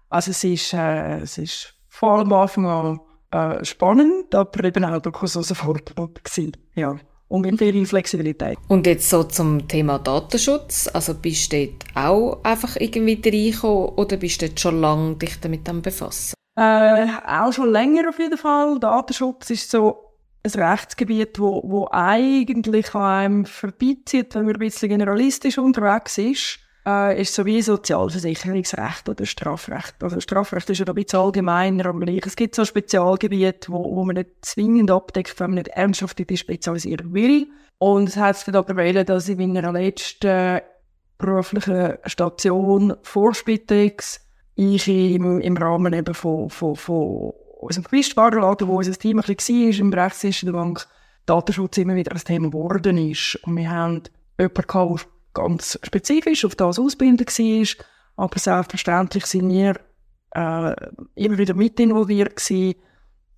Also 0.09 0.31
es 0.31 0.43
ist, 0.43 0.73
äh, 0.73 1.19
es 1.19 1.37
ist 1.37 1.73
vor 1.87 2.17
allem 2.17 2.31
am 2.31 2.41
Anfang 2.41 2.65
an 2.67 2.99
äh, 3.31 3.65
spannend, 3.65 4.35
aber 4.35 4.63
eben 4.63 4.85
auch 4.85 5.01
durchaus 5.01 5.33
herausfordernd 5.33 6.23
gewesen. 6.23 6.51
Ja. 6.75 6.97
Und 7.29 7.41
mit 7.41 7.57
viel 7.57 7.83
Flexibilität. 7.87 8.59
Und 8.67 8.85
jetzt 8.85 9.09
so 9.09 9.23
zum 9.23 9.67
Thema 9.67 9.97
Datenschutz. 9.97 10.87
Also 10.93 11.15
bist 11.15 11.51
du 11.51 11.65
dort 11.65 11.85
auch 11.95 12.43
einfach 12.43 12.75
irgendwie 12.75 13.19
reingekommen 13.25 13.89
oder 13.95 14.17
bist 14.17 14.41
du 14.41 14.47
dort 14.47 14.59
schon 14.59 14.81
lange 14.81 15.15
dich 15.15 15.39
damit 15.39 15.63
befasst? 15.81 16.35
Äh, 16.55 17.07
auch 17.25 17.51
schon 17.51 17.71
länger 17.71 18.09
auf 18.09 18.19
jeden 18.19 18.37
Fall. 18.37 18.79
Datenschutz 18.79 19.49
ist 19.49 19.71
so 19.71 20.13
ein 20.43 20.51
Rechtsgebiet, 20.51 21.39
wo, 21.39 21.61
wo 21.65 21.87
eigentlich 21.91 22.93
an 22.93 23.01
einem 23.01 23.45
vorbeizieht, 23.45 24.35
wenn 24.35 24.45
man 24.45 24.55
ein 24.55 24.59
bisschen 24.59 24.89
generalistisch 24.89 25.57
unterwegs 25.57 26.17
ist. 26.17 26.59
Äh, 26.85 27.21
ist 27.21 27.33
so 27.33 27.45
wie 27.45 27.61
Sozialversicherungsrecht 27.61 29.07
oder 29.07 29.25
Strafrecht. 29.25 29.95
Also 30.03 30.19
Strafrecht 30.19 30.69
ist 30.69 30.79
ja 30.79 30.85
ein 30.85 30.93
bisschen 30.93 31.19
allgemeiner, 31.19 31.87
aber 31.87 32.05
es 32.07 32.35
gibt 32.35 32.55
so 32.55 32.65
Spezialgebiete, 32.65 33.71
wo, 33.71 33.95
wo 33.95 34.03
man 34.03 34.17
nicht 34.17 34.31
zwingend 34.41 34.91
abdeckt, 34.91 35.39
wenn 35.39 35.51
man 35.51 35.59
nicht 35.59 35.69
ernsthaft 35.69 36.19
in 36.19 36.27
die 36.27 36.37
Spezialisierung 36.37 37.13
will. 37.13 37.47
Und 37.77 38.09
es 38.09 38.17
hat 38.17 38.37
sich 38.37 38.53
aber 38.53 38.75
wählen, 38.75 39.05
dass 39.05 39.29
ich 39.29 39.39
in 39.39 39.53
meiner 39.53 39.71
letzten 39.71 40.59
beruflichen 41.17 41.97
Station 42.05 42.95
vor 43.01 43.33
Spitex 43.33 44.22
ich 44.55 44.87
im, 44.87 45.41
im 45.41 45.57
Rahmen 45.57 45.93
eben 45.93 46.13
von, 46.13 46.49
von, 46.49 46.75
von 46.75 47.33
unserem 47.59 47.85
Quizsparladen, 47.85 48.67
wo 48.67 48.77
unser 48.77 48.93
Team 48.93 49.19
ein 49.19 49.35
bisschen 49.35 49.71
war, 49.71 49.79
im 49.79 49.93
Rechtsdienst 49.93 50.43
der 50.43 50.51
Bank, 50.51 50.87
Datenschutz 51.25 51.77
immer 51.77 51.95
wieder 51.95 52.11
ein 52.11 52.17
Thema 52.19 52.49
geworden 52.49 52.97
ist. 52.97 53.39
Und 53.43 53.55
wir 53.55 53.69
haben 53.69 54.03
jemanden 54.37 54.67
gehabt, 54.67 55.01
der 55.01 55.07
ganz 55.33 55.79
spezifisch 55.83 56.45
auf 56.45 56.55
das 56.55 56.79
ausbilden 56.79 57.25
war, 57.25 57.85
aber 58.15 58.39
selbstverständlich 58.39 59.25
sind 59.25 59.49
wir 59.49 59.75
äh, 60.35 60.75
immer 61.15 61.37
wieder 61.37 61.53
mit 61.53 61.79
involviert 61.79 62.35
gewesen. 62.35 62.75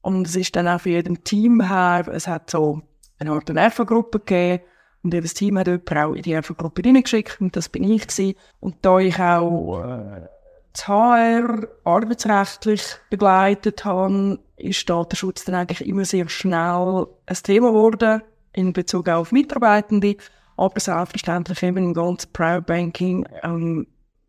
Und 0.01 0.27
es 0.27 0.35
ist 0.35 0.55
dann 0.55 0.67
auch 0.67 0.81
für 0.81 0.89
jedem 0.89 1.23
Team 1.23 1.61
her, 1.61 2.07
es 2.11 2.27
hat 2.27 2.49
so 2.49 2.81
eine 3.17 3.31
Art 3.31 3.49
Nervengruppe 3.49 4.19
gegeben, 4.19 4.63
und 5.03 5.13
jedes 5.13 5.35
Team 5.35 5.59
hat 5.59 5.67
jemanden 5.67 5.97
auch 5.99 6.13
in 6.13 6.23
die 6.23 6.31
Nervengruppe 6.31 6.83
reingeschickt, 6.83 7.39
und 7.39 7.55
das 7.55 7.69
bin 7.69 7.83
ich 7.83 8.07
gewesen. 8.07 8.33
Und 8.59 8.77
da 8.81 8.97
ich 8.97 9.19
auch 9.19 9.83
äh, 9.83 10.27
das 10.75 10.87
HR 10.87 11.67
arbeitsrechtlich 11.83 12.83
begleitet 13.09 13.85
habe, 13.85 14.39
ist 14.57 14.89
Datenschutz 14.89 15.45
dann 15.45 15.55
eigentlich 15.55 15.87
immer 15.87 16.05
sehr 16.05 16.27
schnell 16.29 17.07
ein 17.25 17.37
Thema 17.43 17.69
geworden 17.69 18.21
in 18.53 18.73
Bezug 18.73 19.09
auf 19.09 19.31
Mitarbeitende, 19.31 20.17
aber 20.57 20.79
selbstverständlich 20.79 21.63
eben 21.63 21.77
im 21.77 21.93
ganzen 21.93 22.31
Private 22.31 22.61
Banking 22.61 23.25
ähm, 23.43 23.87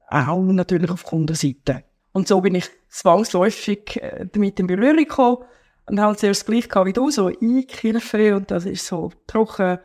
auch 0.09 0.43
natürlich 0.43 0.91
auf 0.91 1.05
Kundenseite. 1.05 1.85
Und 2.13 2.29
so 2.29 2.41
bin 2.41 2.55
ich 2.55 2.69
zwangsläufig 2.89 4.01
äh, 4.03 4.27
damit 4.33 4.59
in 4.61 4.67
Berührung 4.67 4.97
gekommen 4.97 5.39
und 5.87 6.01
habe 6.01 6.17
zuerst 6.17 6.47
gleich 6.47 6.69
gehabt 6.69 6.87
wie 6.87 6.93
du, 6.93 7.11
so 7.11 7.27
Einkirfe 7.27 8.37
und 8.37 8.51
das 8.51 8.67
ist 8.67 8.87
so 8.87 9.11
trocken 9.27 9.79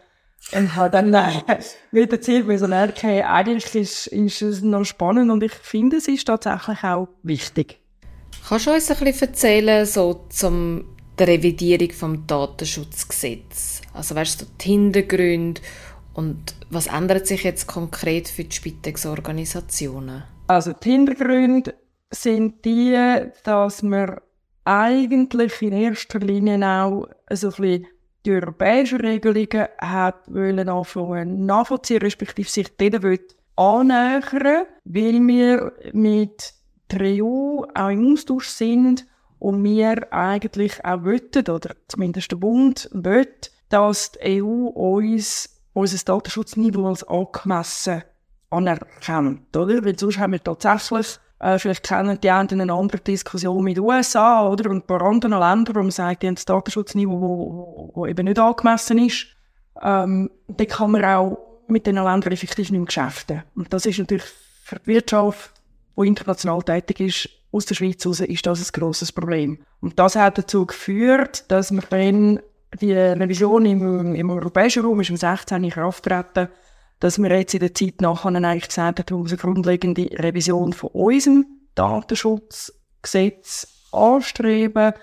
und 0.53 0.75
habe 0.75 0.89
dann 0.89 1.13
äh, 1.13 1.60
wieder 1.91 2.12
erzählt, 2.13 2.48
weil 2.48 2.57
so 2.57 2.65
okay, 2.65 3.24
eigentlich 3.24 3.75
ist, 3.75 4.07
ist 4.07 4.41
es 4.41 4.62
noch 4.62 4.83
spannend 4.83 5.31
und 5.31 5.43
ich 5.43 5.53
finde, 5.53 5.98
es 5.98 6.07
ist 6.07 6.25
tatsächlich 6.25 6.83
auch 6.83 7.07
wichtig. 7.24 7.79
Kannst 8.48 8.67
du 8.67 8.71
uns 8.71 8.91
ein 8.91 8.98
bisschen 8.98 9.27
erzählen, 9.29 9.86
so 9.86 10.25
zum 10.29 10.86
der 11.17 11.27
Revidierung 11.27 11.91
vom 11.91 12.27
Datenschutzgesetz? 12.27 13.81
Also 13.93 14.15
weißt 14.15 14.41
du, 14.41 14.45
die 14.60 14.69
Hintergründe 14.69 15.62
und 16.13 16.55
was 16.69 16.88
ändert 16.88 17.27
sich 17.27 17.43
jetzt 17.43 17.67
konkret 17.67 18.27
für 18.27 18.43
die 18.43 18.55
Spitex-Organisationen? 18.55 20.24
Also 20.48 20.74
die 20.74 20.91
Hintergründe 20.91 21.75
sind 22.10 22.65
die, 22.65 22.98
dass 23.43 23.83
wir 23.83 24.21
eigentlich 24.65 25.62
in 25.62 25.74
erster 25.74 26.19
Linie 26.19 26.65
auch 26.67 27.07
so 27.29 27.48
ein 27.48 27.53
bisschen 27.53 27.88
die 28.25 28.31
europäischen 28.31 29.01
Regelungen 29.01 29.67
hat 29.79 30.31
wollen 30.31 30.69
anfangen 30.69 31.45
nachvollziehen, 31.45 32.01
respektive 32.01 32.49
sich 32.49 32.75
denen 32.77 33.19
annähern, 33.55 34.65
weil 34.83 35.27
wir 35.27 35.73
mit 35.93 36.53
der 36.91 37.23
EU 37.23 37.63
auch 37.73 37.89
im 37.89 38.13
Austausch 38.13 38.47
sind 38.47 39.07
und 39.39 39.63
wir 39.63 40.11
eigentlich 40.13 40.83
auch 40.85 41.03
wollten, 41.03 41.49
oder 41.49 41.75
zumindest 41.87 42.31
der 42.31 42.37
Bund 42.37 42.89
will, 42.91 43.27
dass 43.69 44.11
die 44.11 44.43
EU 44.43 44.67
uns 44.67 45.61
unser 45.73 46.03
Datenschutzniveau 46.03 46.87
als 46.87 47.03
angemessen 47.03 48.03
anerkennt, 48.49 49.55
oder? 49.55 49.83
Weil 49.85 49.97
sonst 49.97 50.19
haben 50.19 50.33
wir 50.33 50.43
tatsächlich 50.43 51.19
äh, 51.41 51.57
vielleicht 51.57 51.83
kennen 51.83 52.19
die 52.21 52.29
einen 52.29 52.62
eine 52.62 52.74
andere 52.74 53.01
Diskussion 53.01 53.63
mit 53.63 53.77
den 53.77 53.83
USA 53.83 54.48
oder 54.48 54.69
und 54.69 54.77
ein 54.77 54.81
paar 54.88 55.01
anderen 55.01 55.39
Ländern, 55.39 55.75
wo 55.75 55.79
man 55.79 55.91
sagt, 55.91 56.21
die 56.21 56.27
haben 56.27 56.36
das 56.36 56.45
Datenschutzniveau, 56.45 57.19
wo, 57.19 57.91
wo, 57.95 58.05
eben 58.05 58.25
nicht 58.25 58.38
angemessen 58.38 59.00
ist. 59.00 59.25
Ähm, 59.81 60.29
dann 60.48 60.67
kann 60.67 60.91
man 60.91 61.03
auch 61.03 61.38
mit 61.67 61.88
den 61.88 61.95
Ländern 61.95 62.31
effektiv 62.31 62.69
nicht 62.69 62.79
mehr 62.79 62.86
geschäften. 62.86 63.43
Und 63.55 63.74
das 63.74 63.88
ist 63.88 63.98
natürlich 63.98 64.25
für 64.63 64.77
die 64.79 64.88
Wirtschaft, 64.88 65.51
die 65.98 66.07
international 66.07 66.62
tätig 66.62 67.00
ist, 67.00 67.29
aus 67.51 67.65
der 67.65 67.75
Schweiz 67.75 68.03
heraus, 68.03 68.19
ist 68.19 68.45
das 68.45 68.60
ein 68.60 68.79
grosses 68.79 69.12
Problem. 69.12 69.60
Und 69.81 69.98
das 69.98 70.15
hat 70.15 70.38
dazu 70.38 70.65
geführt, 70.65 71.50
dass 71.50 71.71
wir 71.71 71.83
dann 71.89 72.39
die 72.79 72.93
Revision 72.93 73.65
im, 73.65 74.15
im 74.15 74.29
europäischen 74.29 74.86
Raum 74.86 75.01
ist 75.01 75.10
im 75.10 75.17
16. 75.17 75.63
in 75.63 75.71
Kraft 75.71 76.03
treten 76.03 76.50
dass 77.01 77.22
wir 77.22 77.38
jetzt 77.38 77.53
in 77.53 77.60
der 77.60 77.74
Zeit 77.74 78.00
nachher 78.00 78.29
eigentlich 78.29 78.67
gesagt 78.67 79.00
haben, 79.00 79.10
wir 79.10 79.17
müssen 79.17 79.39
eine 79.41 79.53
grundlegende 79.53 80.08
Revision 80.13 80.72
von 80.72 80.91
unserem 80.91 81.46
Datenschutzgesetz 81.75 83.67
anstreben. 83.91 84.93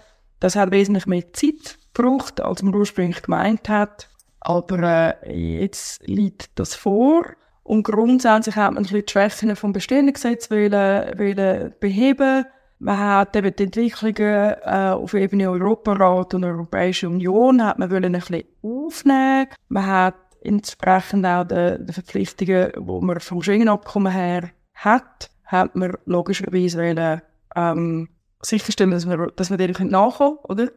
Das 0.41 0.57
hat 0.57 0.71
wesentlich 0.71 1.07
mehr 1.07 1.33
Zeit 1.33 1.77
gebraucht, 1.93 2.41
als 2.41 2.63
man 2.63 2.75
ursprünglich 2.75 3.21
gemeint 3.23 3.69
hat. 3.69 4.09
Aber 4.41 5.17
äh, 5.25 5.61
jetzt 5.61 6.07
liegt 6.07 6.59
das 6.59 6.77
vor. 6.77 7.25
Und 7.65 7.83
grundsätzlich 7.83 8.55
hat 8.55 8.75
man 8.75 8.85
die 8.85 9.05
Schwächen 9.07 9.57
vom 9.57 9.73
bestehenden 9.73 10.15
Gesetz 10.15 10.51
wollen, 10.53 11.19
wollen 11.19 11.75
beheben. 11.81 12.47
Man 12.79 12.99
hat 12.99 13.35
eben 13.35 13.55
die 13.57 13.65
Entwicklungen 13.65 14.55
äh, 14.63 14.93
auf 14.95 15.15
Ebene 15.15 15.51
Europarat 15.51 16.33
und 16.35 16.45
Europäische 16.45 17.09
Union 17.09 17.65
hat 17.65 17.81
man 17.81 17.91
wollen 17.91 18.15
ein 18.15 18.21
bisschen 18.21 18.45
aufnehmen. 18.63 19.49
Man 19.69 19.87
hat 19.87 20.15
entsprechend 20.43 21.27
auch 21.27 21.45
den, 21.45 21.87
den 21.87 21.93
Verpflichtungen, 21.93 22.73
die 22.77 23.05
man 23.05 23.21
vom 23.21 23.43
Schengen-Abkommen 23.43 24.13
her 24.13 24.51
hat, 24.75 25.31
hat 25.45 25.75
man 25.75 25.97
logischerweise 26.05 26.79
wollen, 26.79 27.23
ähm, 27.57 28.09
sicherstellen, 28.43 28.91
dass 28.91 29.09
wir, 29.09 29.33
dass 29.35 29.51
wir 29.51 29.57
denen 29.57 29.89
nachkommen 29.89 30.39
oder? 30.45 30.69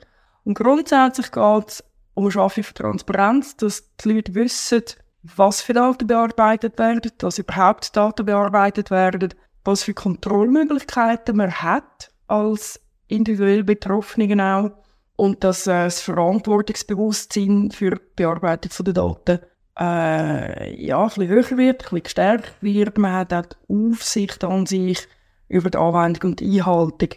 Und 0.44 0.56
grundsätzlich 0.56 1.32
geht 1.32 1.68
es 1.68 1.84
um 2.14 2.24
eine 2.24 2.32
Schaffung 2.32 2.64
von 2.64 2.76
Transparenz, 2.76 3.56
dass 3.58 3.96
die 3.98 4.14
Leute 4.14 4.34
wissen, 4.34 4.84
was 5.24 5.62
für 5.62 5.74
Daten 5.74 6.08
bearbeitet 6.08 6.80
werden, 6.80 7.12
dass 7.20 7.38
überhaupt 7.38 7.96
Daten 7.96 8.26
bearbeitet 8.26 8.90
werden, 8.90 9.34
was 9.64 9.84
für 9.84 9.94
Kontrollmöglichkeiten 9.94 11.38
man 11.38 11.52
hat 11.52 12.12
als 12.28 12.80
individuell 13.08 13.64
Betroffene 13.64 14.44
auch 14.44 14.72
und 15.16 15.44
dass 15.44 15.68
äh, 15.68 15.84
das 15.84 16.02
Verantwortungsbewusstsein 16.02 17.70
für 17.72 17.92
die 17.92 18.02
Bearbeitung 18.16 18.86
der 18.86 18.94
Daten 18.94 19.40
äh, 19.80 20.84
ja, 20.84 21.02
ein 21.02 21.08
bisschen 21.08 21.28
höher 21.28 21.58
wird, 21.58 21.60
ein 21.60 21.78
bisschen 21.78 22.04
gestärkt 22.04 22.54
wird. 22.62 22.98
Man 22.98 23.14
hat 23.14 23.34
auch 23.34 23.46
die 23.46 23.92
Aufsicht 23.92 24.44
an 24.44 24.66
sich 24.66 25.08
über 25.48 25.70
die 25.70 25.78
Anwendung 25.78 26.32
und 26.32 26.40
die 26.40 26.60
Einhaltung 26.60 27.10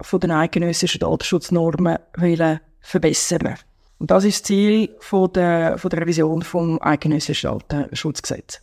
von 0.00 0.20
den 0.20 0.30
eidgenössischen 0.30 1.00
Datenschutznormen 1.00 1.98
wollen 2.16 2.60
verbessern. 2.80 3.56
Und 3.98 4.10
das 4.10 4.24
ist 4.24 4.40
das 4.40 4.46
Ziel 4.46 4.90
von 5.00 5.32
der, 5.32 5.76
von 5.78 5.90
der 5.90 6.00
Revision 6.02 6.42
vom 6.42 6.80
eidgenössischen 6.80 7.58
Datenschutzgesetz. 7.68 8.62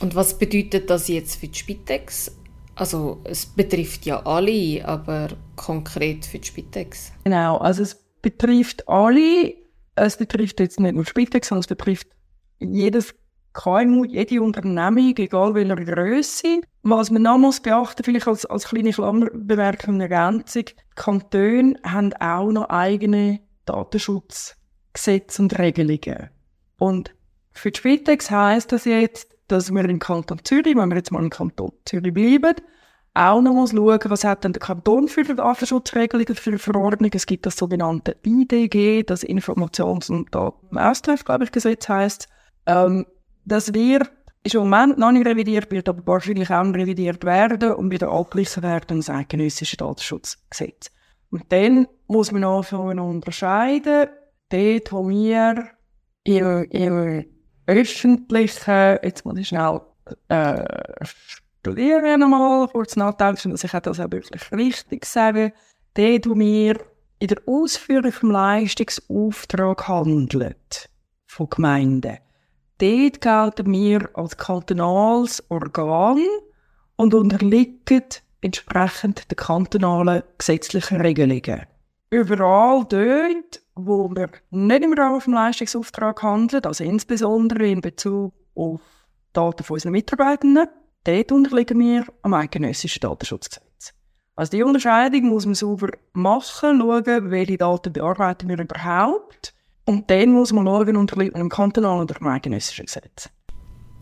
Und 0.00 0.14
was 0.14 0.36
bedeutet 0.36 0.90
das 0.90 1.08
jetzt 1.08 1.36
für 1.36 1.46
die 1.46 1.58
Spitex? 1.58 2.32
Also 2.74 3.20
es 3.24 3.46
betrifft 3.46 4.04
ja 4.04 4.24
alle, 4.26 4.84
aber 4.84 5.28
konkret 5.54 6.26
für 6.26 6.40
die 6.40 6.48
Spitex. 6.48 7.12
Genau, 7.22 7.58
also 7.58 7.82
es 7.82 7.94
betrifft 8.20 8.88
alle. 8.88 9.54
Es 9.94 10.16
betrifft 10.16 10.58
jetzt 10.58 10.80
nicht 10.80 10.94
nur 10.94 11.06
Spitex, 11.06 11.48
sondern 11.48 11.60
es 11.60 11.68
betrifft 11.68 12.08
jedes 12.58 13.14
KMU, 13.54 14.04
jede 14.04 14.42
Unternehmung, 14.42 15.16
egal 15.16 15.54
welcher 15.54 15.76
Größe. 15.76 16.60
Was 16.82 17.10
man 17.10 17.22
noch 17.22 17.38
muss 17.38 17.60
beachten, 17.60 18.02
vielleicht 18.02 18.26
als, 18.26 18.44
als 18.46 18.64
kleine 18.64 18.92
Klammerbemerkung, 18.92 19.94
eine 19.94 20.10
Ergänzung, 20.10 20.64
die 20.66 20.74
Kantone 20.96 21.76
haben 21.84 22.12
auch 22.14 22.50
noch 22.50 22.68
eigene 22.68 23.40
Datenschutzgesetze 23.64 25.40
und 25.40 25.58
Regelungen. 25.58 26.30
Und 26.78 27.14
für 27.52 27.70
die 27.70 27.78
Spitex 27.78 28.30
heisst 28.30 28.72
das 28.72 28.84
jetzt, 28.84 29.34
dass 29.48 29.70
wir 29.70 29.84
im 29.84 29.98
Kanton 29.98 30.40
Zürich, 30.42 30.76
wenn 30.76 30.88
wir 30.88 30.96
jetzt 30.96 31.12
mal 31.12 31.22
im 31.22 31.30
Kanton 31.30 31.72
Zürich 31.84 32.12
bleiben, 32.12 32.56
auch 33.14 33.40
noch 33.40 33.54
muss 33.54 33.70
schauen, 33.70 34.00
was 34.06 34.24
hat 34.24 34.42
denn 34.42 34.52
der 34.52 34.60
Kanton 34.60 35.06
für 35.06 35.22
Datenschutzregelungen, 35.22 36.34
für 36.34 36.58
Verordnungen. 36.58 37.12
Es 37.14 37.26
gibt 37.26 37.46
das 37.46 37.56
sogenannte 37.56 38.16
IDG, 38.26 39.04
das 39.04 39.22
Informations- 39.22 40.10
und 40.10 40.34
Datenaustausch, 40.34 41.24
glaube 41.24 41.44
ich, 41.44 41.52
Gesetz 41.52 41.88
heisst. 41.88 42.28
Ähm, 42.66 43.06
das 43.44 43.72
wird, 43.74 44.10
ist 44.42 44.54
im 44.54 44.62
Moment 44.62 44.98
noch 44.98 45.12
nicht 45.12 45.26
revidiert, 45.26 45.70
wird 45.70 45.88
aber 45.88 46.06
wahrscheinlich 46.06 46.50
auch 46.50 46.64
revidiert 46.64 47.24
werden 47.24 47.72
und 47.72 47.90
wieder 47.90 48.10
abgeglichen 48.10 48.62
werden 48.62 48.98
ins 48.98 49.10
eidgenössische 49.10 49.76
Datenschutzgesetz. 49.76 50.90
Und 51.30 51.50
dann 51.50 51.88
muss 52.06 52.32
man 52.32 52.44
anfangen 52.44 52.98
unterscheiden, 52.98 54.08
dort, 54.50 54.92
wo 54.92 55.08
wir 55.08 55.68
im, 56.24 56.64
im 56.70 57.24
öffentlichen, 57.66 58.98
jetzt 59.02 59.24
muss 59.24 59.38
ich 59.38 59.48
schnell 59.48 59.80
äh, 60.28 60.64
studieren 61.04 62.20
nochmal, 62.20 62.68
kurz 62.68 62.96
nachdenken, 62.96 63.50
dass 63.50 63.64
ich 63.64 63.72
das 63.72 64.00
auch 64.00 64.10
wirklich 64.10 64.52
richtig 64.52 65.06
sage, 65.06 65.52
dort, 65.94 66.28
wo 66.28 66.38
wir 66.38 66.78
in 67.18 67.28
der 67.28 67.38
Ausführung 67.46 68.12
vom 68.12 68.30
Leistungsauftrag 68.30 69.88
handeln, 69.88 70.54
von 71.26 71.48
Gemeinden, 71.48 72.18
dort 72.78 73.20
gelten 73.20 73.72
wir 73.72 74.10
als 74.14 74.36
kantonales 74.36 75.42
Organ 75.48 76.20
und 76.96 77.14
unterliegen 77.14 78.04
entsprechend 78.40 79.30
den 79.30 79.36
kantonalen 79.36 80.22
gesetzlichen 80.38 81.00
Regelungen. 81.00 81.62
Überall 82.10 82.84
dort, 82.88 83.62
wo 83.74 84.08
wir 84.10 84.28
nicht 84.50 84.84
im 84.84 84.92
Rahmen 84.92 85.18
des 85.18 85.26
Leistungsauftrags 85.26 86.22
handeln, 86.22 86.64
also 86.64 86.84
insbesondere 86.84 87.66
in 87.66 87.80
Bezug 87.80 88.32
auf 88.54 88.80
Daten 89.32 89.64
von 89.64 89.74
unseren 89.74 89.92
Mitarbeitenden, 89.92 90.68
dort 91.04 91.32
unterliegen 91.32 91.80
wir 91.80 92.04
am 92.22 92.34
eidgenössischen 92.34 93.00
Datenschutzgesetz. 93.00 93.94
Also 94.36 94.50
die 94.50 94.62
Unterscheidung 94.62 95.28
muss 95.28 95.46
man 95.46 95.54
sauber 95.54 95.90
machen, 96.12 96.80
schauen, 96.80 97.30
welche 97.30 97.56
Daten 97.56 97.92
bearbeiten 97.92 98.48
wir 98.48 98.58
überhaupt 98.58 99.53
und 99.84 100.10
dann 100.10 100.32
muss 100.32 100.52
man 100.52 100.66
schauen, 100.66 100.96
unterliegt 100.96 101.32
man 101.32 101.42
dem 101.42 101.48
kantonalen 101.48 102.02
oder 102.02 102.14
dem 102.14 102.26
eidgenössischen 102.26 102.86
Gesetz. 102.86 103.28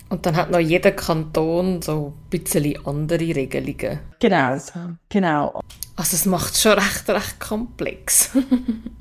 Und 0.08 0.26
dann 0.26 0.36
hat 0.36 0.50
noch 0.50 0.58
jeder 0.58 0.92
Kanton 0.92 1.80
so 1.80 2.12
ein 2.14 2.28
bisschen 2.28 2.86
andere 2.86 3.34
Regelungen. 3.34 3.98
Genau, 4.20 4.58
genau. 5.08 5.60
Also 5.96 6.16
es 6.16 6.26
macht 6.26 6.52
es 6.52 6.62
schon 6.62 6.72
recht, 6.72 7.08
recht 7.08 7.40
komplex. 7.40 8.30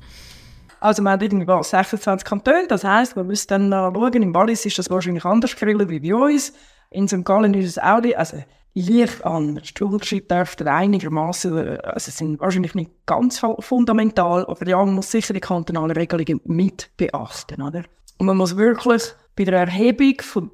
also 0.80 1.02
man 1.02 1.12
hat 1.12 1.22
irgendwie 1.22 1.46
26 1.46 2.26
Kantone, 2.26 2.66
das 2.66 2.84
heisst, 2.84 3.14
man 3.14 3.26
muss 3.26 3.46
dann 3.46 3.70
schauen, 3.70 4.22
im 4.22 4.34
Wallis 4.34 4.64
ist 4.64 4.78
das 4.78 4.88
wahrscheinlich 4.88 5.24
anders 5.24 5.54
geregelt 5.54 5.90
wie 5.90 6.00
bei 6.00 6.14
uns. 6.14 6.54
In 6.90 7.06
St. 7.08 7.24
Gallen 7.24 7.54
ist 7.54 7.68
es 7.68 7.78
auch 7.78 8.02
also 8.16 8.42
leicht 8.74 9.24
anders. 9.24 9.74
Der 9.74 9.86
Unterschied 9.86 10.30
dürfte 10.30 10.70
einigermaßen, 10.70 11.80
also 11.80 12.10
sind 12.10 12.40
wahrscheinlich 12.40 12.74
nicht 12.74 12.90
ganz 13.06 13.40
fundamental, 13.60 14.46
aber 14.46 14.66
ja, 14.66 14.78
man 14.78 14.94
muss 14.94 15.10
sicher 15.10 15.34
die 15.34 15.40
kantonalen 15.40 15.92
Regelungen 15.92 16.40
mit 16.44 16.90
beachten, 16.96 17.62
oder? 17.62 17.84
Und 18.18 18.26
man 18.26 18.36
muss 18.36 18.56
wirklich 18.56 19.02
bei 19.36 19.44
der 19.44 19.60
Erhebung 19.60 20.14
von, 20.20 20.50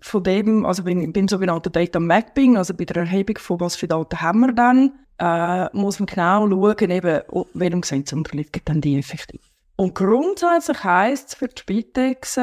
von 0.00 0.22
dem, 0.22 0.66
also 0.66 0.84
beim, 0.84 1.12
beim 1.12 1.28
sogenannten 1.28 1.72
Data 1.72 1.98
Mapping, 1.98 2.56
also 2.56 2.74
bei 2.74 2.84
der 2.84 2.98
Erhebung 2.98 3.38
von 3.38 3.60
was 3.60 3.76
für 3.76 3.88
Daten 3.88 4.20
haben 4.20 4.40
wir 4.40 4.52
dann, 4.52 4.92
äh, 5.18 5.76
muss 5.76 5.98
man 5.98 6.06
genau 6.06 6.48
schauen, 6.48 6.90
eben, 6.90 7.22
welchem 7.54 7.80
Gesetz 7.80 8.12
unterliegen 8.12 8.62
dann 8.64 8.80
die 8.80 8.98
effektiv. 8.98 9.40
Und 9.76 9.94
grundsätzlich 9.94 10.82
heisst 10.82 11.28
es 11.28 11.34
für 11.34 11.48
die 11.48 11.60
Spitex, 11.60 12.38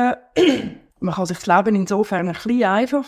man 0.99 1.13
kann 1.13 1.25
sich 1.25 1.39
das 1.39 1.47
Leben 1.47 1.75
insofern 1.75 2.27
ein 2.27 2.33
bisschen 2.33 2.63
einfach, 2.63 3.05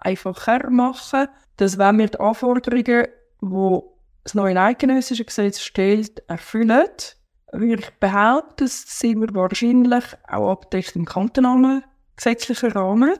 einfacher 0.00 0.70
machen, 0.70 1.28
dass 1.56 1.78
wenn 1.78 1.98
wir 1.98 2.08
die 2.08 2.20
Anforderungen, 2.20 3.06
die 3.40 3.80
das 4.24 4.34
neue 4.34 4.60
eidgenössische 4.60 5.24
Gesetz 5.24 5.60
stellt, 5.60 6.22
erfüllen, 6.28 6.88
würde 7.52 7.82
ich 7.82 7.90
behaupten, 8.00 8.66
sind 8.68 9.20
wir 9.20 9.34
wahrscheinlich 9.34 10.04
auch 10.28 10.52
abgedeckt 10.52 10.96
im 10.96 11.04
kantonalen 11.04 11.84
gesetzlichen 12.16 12.72
Rahmen. 12.72 13.14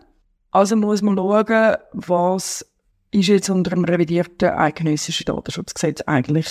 Also 0.51 0.77
muss 0.77 1.03
man 1.03 1.17
schauen, 1.17 1.77
was 1.93 2.67
ist 3.11 3.29
jetzt 3.29 3.51
unter 3.51 3.71
dem 3.71 3.85
revidierten 3.85 4.51
eidgenössischen 4.51 5.27
Datenschutzgesetz 5.27 6.01
eigentlich 6.03 6.49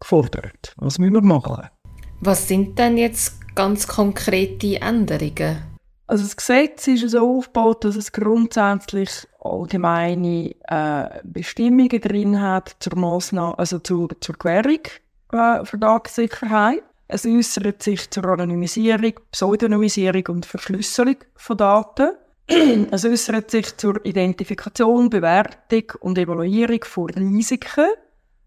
gefordert. 0.00 0.74
Was 0.76 0.98
müssen 0.98 1.14
wir 1.14 1.22
machen? 1.22 1.68
Was 2.20 2.48
sind 2.48 2.78
denn 2.78 2.98
jetzt 2.98 3.54
ganz 3.54 3.86
konkrete 3.86 4.80
Änderungen? 4.80 5.69
Also 6.10 6.24
das 6.24 6.36
Gesetz 6.36 6.88
ist 6.88 7.08
so 7.08 7.36
aufgebaut, 7.36 7.84
dass 7.84 7.94
es 7.94 8.10
grundsätzlich 8.10 9.28
allgemeine 9.38 10.56
äh, 10.66 11.20
Bestimmungen 11.22 12.00
drin 12.00 12.40
hat 12.40 12.74
zur 12.80 12.98
Massnahme, 12.98 13.56
also 13.56 13.78
zur, 13.78 14.08
zur 14.20 14.34
Gewährung 14.34 14.80
äh, 15.32 15.64
für 15.64 15.78
Datensicherheit. 15.78 16.82
Es 17.06 17.24
äußert 17.24 17.80
sich 17.84 18.10
zur 18.10 18.24
Anonymisierung, 18.24 19.12
Pseudonymisierung 19.30 20.24
und 20.30 20.46
Verschlüsselung 20.46 21.14
von 21.36 21.56
Daten. 21.56 22.10
es 22.90 23.04
äußert 23.04 23.52
sich 23.52 23.76
zur 23.76 24.04
Identifikation, 24.04 25.10
Bewertung 25.10 25.92
und 26.00 26.18
Evaluierung 26.18 26.82
von 26.82 27.10
Risiken, 27.10 27.86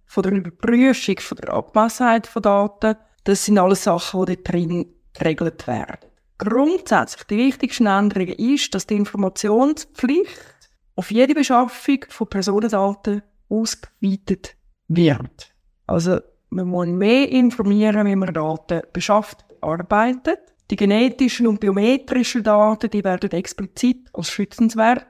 von 0.06 0.24
der 0.24 0.34
Überprüfung 0.34 1.16
von 1.18 1.38
der 1.38 1.54
Abmessung 1.54 2.24
von 2.26 2.42
Daten. 2.42 2.98
Das 3.24 3.46
sind 3.46 3.58
alles 3.58 3.86
Sachen, 3.86 4.26
die 4.26 4.36
dort 4.36 4.52
drin 4.52 4.86
geregelt 5.14 5.66
werden. 5.66 6.13
Grundsätzlich 6.44 7.24
die 7.28 7.38
wichtigste 7.38 7.86
Änderung 7.86 8.28
ist, 8.28 8.76
dass 8.76 8.86
die 8.86 8.96
Informationspflicht 8.96 10.72
auf 10.96 11.10
jede 11.10 11.34
Beschaffung 11.34 12.00
von 12.10 12.28
Personendaten 12.28 13.24
ausgeweitet 13.50 14.56
wird. 14.90 15.54
Also 15.88 16.20
man 16.50 16.68
muss 16.68 16.88
mehr 16.88 17.30
informieren, 17.30 18.06
wie 18.06 18.16
man 18.16 18.34
Daten 18.34 18.82
beschafft, 18.92 19.46
arbeitet. 19.62 20.40
Die 20.70 20.76
genetischen 20.76 21.48
und 21.48 21.60
biometrischen 21.60 22.44
Daten, 22.44 22.90
die 22.90 23.04
werden 23.04 23.32
explizit 23.32 24.10
als 24.14 24.30
schützenswert 24.30 25.06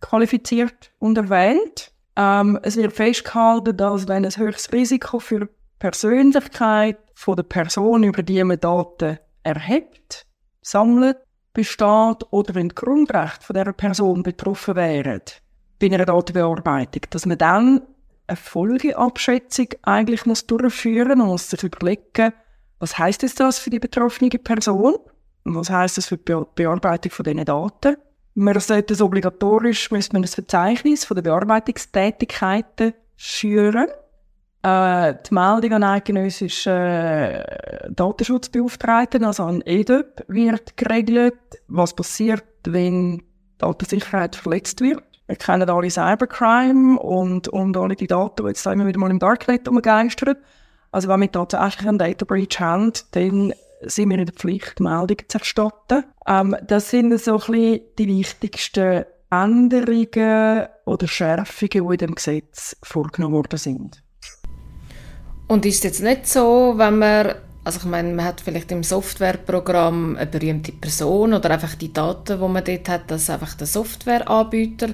qualifiziert 0.00 0.92
und 0.98 1.18
erwähnt. 1.18 1.90
Ähm, 2.16 2.58
es 2.62 2.76
wird 2.76 2.92
festgehalten, 2.92 3.76
dass 3.76 4.06
wenn 4.06 4.24
ein 4.24 4.36
höchstes 4.36 4.72
Risiko 4.72 5.18
für 5.18 5.48
Persönlichkeit 5.78 6.98
von 7.14 7.36
der 7.36 7.42
Person, 7.42 8.04
über 8.04 8.22
die 8.22 8.42
man 8.44 8.60
Daten 8.60 9.18
erhebt, 9.42 10.25
sammelt, 10.66 11.18
besteht 11.52 12.26
oder 12.30 12.54
wenn 12.54 12.68
die 12.68 12.74
Grundrechte 12.74 13.44
von 13.44 13.54
dieser 13.54 13.72
Person 13.72 14.22
betroffen 14.22 14.76
wären 14.76 15.22
bei 15.78 15.86
einer 15.86 16.04
Datenbearbeitung, 16.04 17.02
dass 17.10 17.26
man 17.26 17.38
dann 17.38 17.82
eine 18.26 18.36
Folgeabschätzung 18.36 19.68
eigentlich 19.82 20.26
muss 20.26 20.46
durchführen 20.46 21.20
und 21.20 21.28
muss 21.28 21.50
sich 21.50 21.62
überlegen, 21.62 22.32
was 22.78 22.98
heißt 22.98 23.40
das 23.40 23.58
für 23.58 23.70
die 23.70 23.78
betroffene 23.78 24.30
Person 24.30 24.96
und 25.44 25.54
was 25.54 25.70
heißt 25.70 25.98
das 25.98 26.06
für 26.06 26.18
die 26.18 26.34
Bearbeitung 26.54 27.12
von 27.12 27.24
diesen 27.24 27.44
Daten. 27.44 27.96
Man 28.34 28.58
sollte 28.60 28.94
es 28.94 29.00
obligatorisch, 29.00 29.90
müsste 29.90 30.14
man 30.14 30.24
ein 30.24 30.28
Verzeichnis 30.28 31.04
von 31.04 31.14
den 31.14 31.24
Bearbeitungstätigkeiten 31.24 32.92
führen. 33.16 33.86
Äh, 34.66 35.14
die 35.28 35.32
Meldung 35.32 35.74
an 35.74 35.84
eidgenössischen 35.84 36.72
äh, 36.72 37.88
Datenschutzbeauftragten, 37.88 39.22
also 39.22 39.44
an 39.44 39.62
EDOP, 39.64 40.24
wird 40.26 40.76
geregelt, 40.76 41.38
was 41.68 41.94
passiert, 41.94 42.42
wenn 42.64 43.22
Datensicherheit 43.58 44.34
verletzt 44.34 44.80
wird. 44.80 45.04
Wir 45.28 45.36
kennen 45.36 45.70
alle 45.70 45.88
Cybercrime 45.88 46.98
und, 46.98 47.46
und 47.46 47.76
alle 47.76 47.94
die 47.94 48.08
Daten, 48.08 48.42
die 48.42 48.48
jetzt 48.48 48.66
immer 48.66 48.88
wieder 48.88 48.98
mal 48.98 49.10
im 49.10 49.20
Darknet 49.20 49.68
umgeistern. 49.68 50.34
Also 50.90 51.08
wenn 51.08 51.20
wir 51.20 51.30
tatsächlich 51.30 51.86
einen 51.86 51.98
Data 51.98 52.24
Breach 52.24 52.58
haben, 52.58 52.92
dann 53.12 53.54
sind 53.82 54.10
wir 54.10 54.18
in 54.18 54.26
der 54.26 54.34
Pflicht, 54.34 54.80
Meldungen 54.80 55.28
zu 55.28 55.38
erstatten. 55.38 56.02
Ähm, 56.26 56.56
das 56.66 56.90
sind 56.90 57.16
so 57.20 57.34
ein 57.34 57.38
bisschen 57.38 57.80
die 58.00 58.08
wichtigsten 58.08 59.04
Änderungen 59.30 60.66
oder 60.86 61.06
Schärfungen, 61.06 61.70
die 61.70 61.78
in 61.94 61.98
dem 61.98 62.14
Gesetz 62.16 62.76
vorgenommen 62.82 63.34
worden 63.34 63.58
sind. 63.58 64.02
Und 65.48 65.64
ist 65.64 65.84
jetzt 65.84 66.02
nicht 66.02 66.26
so, 66.28 66.74
wenn 66.76 66.98
man 66.98 67.34
also 67.66 67.80
ich 67.80 67.84
meine, 67.86 68.14
man 68.14 68.24
hat 68.24 68.40
vielleicht 68.40 68.70
im 68.70 68.84
Softwareprogramm 68.84 70.16
eine 70.16 70.26
berühmte 70.26 70.70
Person 70.70 71.34
oder 71.34 71.50
einfach 71.50 71.74
die 71.74 71.92
Daten, 71.92 72.38
die 72.38 72.48
man 72.48 72.62
dort 72.62 72.88
hat, 72.88 73.10
dass 73.10 73.28
einfach 73.28 73.54
der 73.54 73.66
Softwareanbieter 73.66 74.90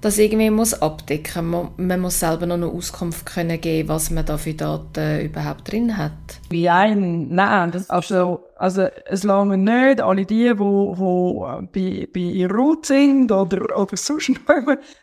das 0.00 0.18
irgendwie 0.18 0.50
muss 0.50 0.74
abdecken 0.74 1.50
muss. 1.50 1.68
Man 1.76 2.00
muss 2.00 2.20
selber 2.20 2.46
noch 2.46 2.56
eine 2.56 2.66
Auskunft 2.66 3.26
können 3.26 3.60
geben, 3.60 3.88
was 3.88 4.10
man 4.10 4.26
da 4.26 4.38
für 4.38 4.54
Daten 4.54 5.20
überhaupt 5.20 5.70
drin 5.70 5.96
hat. 5.96 6.12
Wie 6.50 6.68
ein, 6.68 7.28
nein, 7.28 7.70
das, 7.70 7.88
also, 7.90 8.44
also 8.56 8.88
es 9.06 9.22
lange 9.22 9.56
nicht 9.56 10.00
alle 10.00 10.26
die, 10.26 10.52
die, 10.52 10.54
die 10.54 11.66
bei, 11.72 12.08
bei 12.12 12.46
Root 12.52 12.86
sind 12.86 13.32
oder, 13.32 13.78
oder 13.78 13.96
sonst 13.96 14.32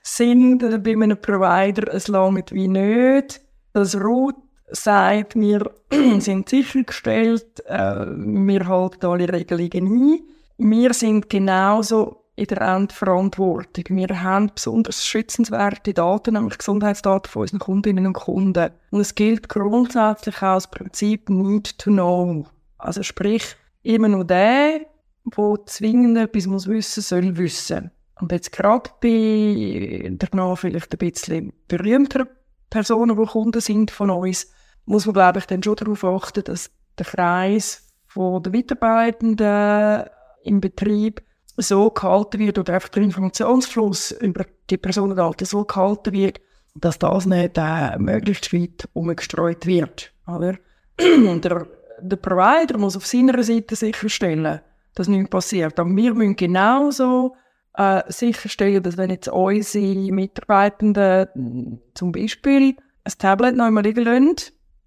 sind 0.04 0.60
bei 0.84 0.92
einem 0.92 1.22
Provider, 1.22 1.94
es 1.94 2.08
lange 2.08 2.44
wie 2.52 2.68
nicht. 2.68 3.42
Das 3.74 3.96
Root 3.96 4.36
sagt, 4.76 5.36
wir 5.36 5.72
sind 6.20 6.50
sichergestellt, 6.50 7.66
äh, 7.66 8.06
wir 8.08 8.68
halten 8.68 9.06
alle 9.06 9.32
Regelungen 9.32 9.88
ein. 9.88 10.20
Wir 10.58 10.94
sind 10.94 11.30
genauso 11.30 12.24
in 12.36 12.46
der 12.48 12.62
Endverantwortung. 12.62 13.84
Wir 13.90 14.24
haben 14.24 14.52
besonders 14.54 15.06
schützenswerte 15.06 15.94
Daten, 15.94 16.34
nämlich 16.34 16.58
Gesundheitsdaten 16.58 17.30
von 17.30 17.44
unseren 17.44 17.60
Kundinnen 17.60 18.08
und 18.08 18.14
Kunden. 18.14 18.72
Und 18.90 19.02
es 19.02 19.14
gilt 19.14 19.50
grundsätzlich 19.50 20.38
auch 20.38 20.56
das 20.56 20.70
Prinzip 20.70 21.30
Need 21.30 21.78
to 21.78 21.92
Know. 21.92 22.46
Also 22.78 23.04
sprich, 23.04 23.56
immer 23.84 24.08
nur 24.08 24.26
der, 24.26 24.82
der 25.26 25.60
zwingend 25.68 26.18
etwas 26.18 26.48
muss 26.48 26.68
wissen, 26.68 27.02
soll 27.02 27.38
wissen. 27.38 27.92
Und 28.20 28.32
jetzt 28.32 28.52
gerade 28.52 28.90
bei 29.02 30.12
danach 30.18 30.58
vielleicht 30.58 30.94
ein 30.94 30.98
bisschen 30.98 31.54
berühmteren 31.68 32.28
Personen, 32.70 33.18
die 33.18 33.26
Kunden 33.26 33.62
sind 33.62 33.92
von 33.92 34.10
uns, 34.10 34.48
muss 34.86 35.06
man, 35.06 35.14
glaube 35.14 35.40
ich, 35.40 35.46
dann 35.46 35.64
schon 35.64 35.76
darauf 35.76 36.04
achten, 36.04 36.44
dass 36.44 36.72
der 36.98 37.06
Kreis 37.06 37.88
von 38.08 38.44
der 38.44 38.52
Mitarbeitenden 38.52 40.06
im 40.44 40.62
Betrieb 40.62 41.22
so 41.58 41.90
gehalten 41.90 42.40
wird 42.40 42.58
oder 42.58 42.74
einfach 42.74 42.90
der 42.90 43.04
Informationsfluss 43.04 44.12
über 44.12 44.46
die 44.70 44.78
Personendaten 44.78 45.46
so 45.46 45.64
gehalten 45.66 46.14
wird, 46.14 46.42
dass 46.76 47.00
das 47.00 47.26
nicht 47.26 47.58
äh, 47.58 47.98
möglichst 48.00 48.52
weit 48.54 48.90
umgestreut 48.94 49.66
wird. 49.66 50.12
Oder? 50.28 50.56
Und 51.00 51.46
der, 51.46 51.68
der 52.00 52.18
Provider 52.18 52.78
muss 52.78 52.98
auf 52.98 53.06
seiner 53.06 53.42
Seite 53.44 53.76
sicherstellen, 53.76 54.62
dass 54.96 55.08
nichts 55.08 55.30
passiert. 55.30 55.80
Aber 55.80 55.96
wir 55.96 56.14
müssen 56.14 56.36
genauso 56.36 57.36
äh, 57.76 58.02
sicherstellen, 58.08 58.82
dass 58.82 58.98
wenn 58.98 59.12
jetzt 59.12 59.28
unsere 59.28 60.12
Mitarbeitenden 60.12 61.80
zum 61.94 62.12
Beispiel 62.12 62.76
ein 63.04 63.14
Tablet 63.18 63.56
noch 63.56 63.66
einmal 63.66 63.84
liegen 63.84 64.06
lassen, 64.06 64.36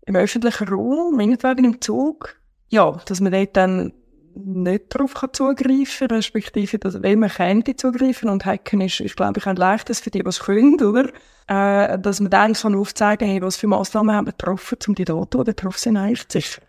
im 0.06 0.16
öffentlichen 0.16 0.68
Raum, 0.68 1.16
meinetwegen 1.16 1.64
im 1.64 1.80
Zug, 1.80 2.36
ja, 2.68 2.98
dass 3.06 3.20
man 3.20 3.32
dort 3.32 3.56
dann 3.56 3.92
nicht 4.34 4.94
darauf 4.94 5.14
zugreifen 5.32 6.08
kann, 6.08 6.16
respektive, 6.16 6.78
dass 6.78 7.02
wenn 7.02 7.20
man 7.20 7.30
könnte 7.30 7.74
zugreifen 7.74 8.28
und 8.28 8.44
hacken 8.44 8.80
ist, 8.80 9.00
ist 9.00 9.16
glaube 9.16 9.38
ich, 9.38 9.46
ein 9.46 9.56
leichtes 9.56 10.00
für 10.00 10.10
die, 10.10 10.24
was 10.24 10.40
können, 10.40 10.80
oder? 10.80 11.08
Äh, 11.48 11.98
dass 11.98 12.20
man 12.20 12.30
dann 12.30 12.52
kann 12.52 12.74
aufzeigen 12.74 13.28
hey, 13.28 13.40
was 13.40 13.56
für 13.56 13.66
Massnahmen 13.66 14.14
haben 14.14 14.26
wir 14.26 14.32
getroffen, 14.32 14.78
um 14.88 14.94
die 14.94 15.04
Daten, 15.04 15.38
die 15.38 15.44
betroffen 15.44 15.78
sind, 15.78 15.96
eigentlich. 15.96 16.60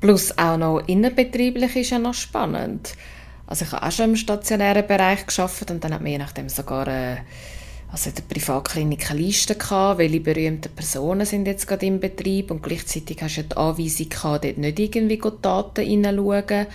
Plus 0.00 0.36
auch 0.36 0.56
noch 0.56 0.80
innerbetrieblich 0.86 1.76
ist 1.76 1.90
ja 1.90 1.98
noch 1.98 2.14
spannend. 2.14 2.94
Also 3.46 3.64
ich 3.64 3.72
habe 3.72 3.86
auch 3.86 3.92
schon 3.92 4.10
im 4.10 4.16
stationären 4.16 4.86
Bereich 4.86 5.26
geschafft 5.26 5.70
und 5.70 5.82
dann 5.82 5.94
hat 5.94 6.02
je 6.02 6.18
nachdem 6.18 6.48
sogar 6.48 6.88
äh, 6.88 7.16
also 7.92 8.08
in 8.08 8.16
der 8.16 8.22
Privatklinik 8.22 9.10
eine 9.10 9.20
Liste 9.20 9.54
gehabt, 9.54 9.98
welche 9.98 10.20
berühmten 10.20 10.74
Personen 10.74 11.26
sind 11.26 11.46
jetzt 11.46 11.66
gerade 11.66 11.84
im 11.84 12.00
Betrieb 12.00 12.50
und 12.50 12.62
gleichzeitig 12.62 13.22
hast 13.22 13.36
du 13.36 13.42
die 13.42 13.56
Anweisung 13.56 14.08
gehabt, 14.08 14.44
dort 14.44 14.58
nicht 14.58 14.78
irgendwie 14.78 15.18
die 15.18 15.42
Daten 15.42 15.84
hineinschauen. 15.84 16.66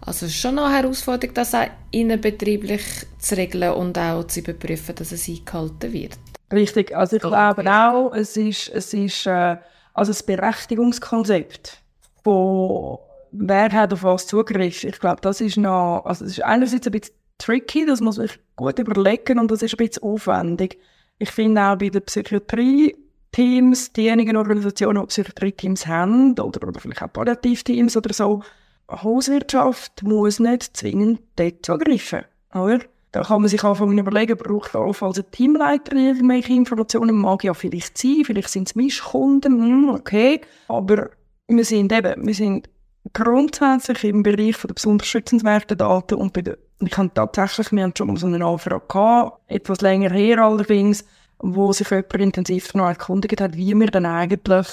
Also 0.00 0.26
es 0.26 0.32
ist 0.32 0.40
schon 0.40 0.58
eine 0.58 0.74
Herausforderung, 0.74 1.34
das 1.34 1.54
auch 1.54 1.66
innenbetrieblich 1.90 2.82
zu 3.18 3.36
regeln 3.36 3.74
und 3.74 3.98
auch 3.98 4.24
zu 4.24 4.40
überprüfen, 4.40 4.94
dass 4.94 5.12
es 5.12 5.28
eingehalten 5.28 5.92
wird. 5.92 6.18
Richtig, 6.50 6.96
also 6.96 7.16
ich 7.16 7.22
glaube 7.22 7.70
auch, 7.70 8.12
es 8.14 8.36
ist, 8.38 8.68
es 8.70 8.94
ist 8.94 9.26
äh, 9.26 9.56
also 9.92 10.10
das 10.10 10.22
Berechtigungskonzept 10.22 11.82
von 12.24 12.98
wer 13.30 13.70
hat 13.72 13.92
auf 13.92 14.02
was 14.04 14.26
Zugriff. 14.26 14.84
Ich 14.84 14.98
glaube, 14.98 15.20
das 15.20 15.40
ist 15.40 15.58
noch, 15.58 16.02
also 16.04 16.24
es 16.24 16.32
ist 16.32 16.44
einerseits 16.44 16.86
ein 16.86 16.92
bisschen 16.92 17.14
tricky, 17.42 17.84
das 17.86 18.00
muss 18.00 18.18
man 18.18 18.26
sich 18.26 18.38
gut 18.56 18.78
überlegen 18.78 19.38
und 19.38 19.50
das 19.50 19.62
ist 19.62 19.74
ein 19.74 19.86
bisschen 19.86 20.02
aufwendig. 20.02 20.78
Ich 21.18 21.30
finde 21.30 21.62
auch 21.62 21.76
bei 21.76 21.88
den 21.88 22.02
Psychiatrie-Teams, 22.02 23.92
diejenigen 23.92 24.36
Organisationen, 24.36 25.02
die 25.02 25.06
Psychiatrie-Teams 25.08 25.86
haben, 25.86 26.38
oder, 26.38 26.66
oder 26.66 26.80
vielleicht 26.80 27.02
auch 27.02 27.12
Palliativteams 27.12 27.96
oder 27.96 28.12
so, 28.12 28.42
Hauswirtschaft 28.90 30.02
muss 30.02 30.40
nicht 30.40 30.76
zwingend 30.76 31.20
dort 31.36 31.64
zugreifen, 31.64 32.24
oder? 32.54 32.80
Da 33.12 33.22
kann 33.22 33.42
man 33.42 33.48
sich 33.48 33.62
anfangen 33.62 33.98
überlegen, 33.98 34.38
braucht 34.38 34.74
auch 34.74 35.02
als 35.02 35.22
Teamleiter 35.32 35.94
irgendwelche 35.94 36.54
Informationen? 36.54 37.14
Mag 37.16 37.44
ja 37.44 37.52
vielleicht 37.52 37.98
sein, 37.98 38.22
vielleicht 38.24 38.48
sind 38.48 38.68
es 38.68 38.74
Mischkunden, 38.74 39.60
hm, 39.60 39.90
okay. 39.90 40.40
Aber 40.68 41.10
wir 41.46 41.64
sind 41.64 41.92
eben, 41.92 42.26
wir 42.26 42.34
sind 42.34 42.70
grundsätzlich 43.12 44.04
im 44.04 44.22
Bereich 44.22 44.58
der 44.58 44.74
besonders 44.74 45.08
schützenswerten 45.08 45.76
Daten 45.76 46.14
und 46.14 46.32
bei 46.32 46.42
der, 46.42 46.58
ich 46.80 46.96
habe 46.96 47.10
tatsächlich, 47.12 47.72
wir 47.72 47.82
haben 47.82 47.94
schon 47.96 48.08
mal 48.08 48.16
so 48.16 48.26
eine 48.26 48.44
Anfrage 48.44 48.86
gehabt, 48.86 49.40
etwas 49.48 49.80
länger 49.80 50.10
her 50.10 50.38
allerdings, 50.38 51.04
wo 51.38 51.72
sich 51.72 51.90
jemand 51.90 52.14
intensiv 52.14 52.74
noch 52.74 52.88
erkundigt 52.88 53.40
hat, 53.40 53.56
wie 53.56 53.74
wir 53.74 53.88
dann 53.88 54.06
eigentlich 54.06 54.66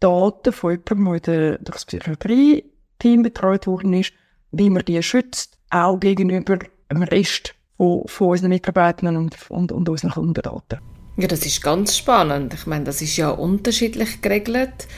Daten 0.00 0.52
von 0.52 0.70
jemandem, 0.88 1.22
der 1.22 1.58
durch 1.58 1.76
das 1.76 1.84
Psychiatrie-Team 1.86 3.22
betreut 3.22 3.66
worden 3.66 3.92
ist, 3.94 4.12
wie 4.52 4.70
man 4.70 4.84
die 4.84 5.02
schützt, 5.02 5.58
auch 5.70 5.98
gegenüber 5.98 6.58
dem 6.90 7.02
Rest 7.02 7.54
von, 7.76 8.02
von 8.06 8.28
unseren 8.28 8.50
Mitarbeitern 8.50 9.16
und, 9.16 9.36
und, 9.50 9.72
und 9.72 9.88
unseren 9.88 10.10
Kundendaten. 10.10 10.78
Ja, 11.16 11.28
das 11.28 11.44
ist 11.44 11.62
ganz 11.62 11.96
spannend. 11.96 12.54
Ich 12.54 12.66
meine, 12.66 12.84
das 12.84 13.02
ist 13.02 13.16
ja 13.16 13.30
unterschiedlich 13.30 14.22
geregelt 14.22 14.88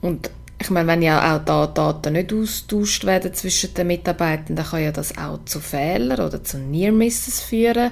und 0.00 0.30
ich 0.64 0.70
meine, 0.70 0.88
wenn 0.88 1.02
ja 1.02 1.36
auch 1.36 1.44
da 1.44 1.66
Daten 1.66 2.14
nicht 2.14 2.32
austauscht 2.32 3.04
werden 3.04 3.34
zwischen 3.34 3.74
den 3.74 3.86
Mitarbeitern, 3.86 4.56
dann 4.56 4.66
kann 4.66 4.82
ja 4.82 4.92
das 4.92 5.16
auch 5.18 5.44
zu 5.44 5.60
Fehlern 5.60 6.26
oder 6.26 6.42
zu 6.42 6.58
Near 6.58 6.92
Misses 6.92 7.40
führen. 7.40 7.90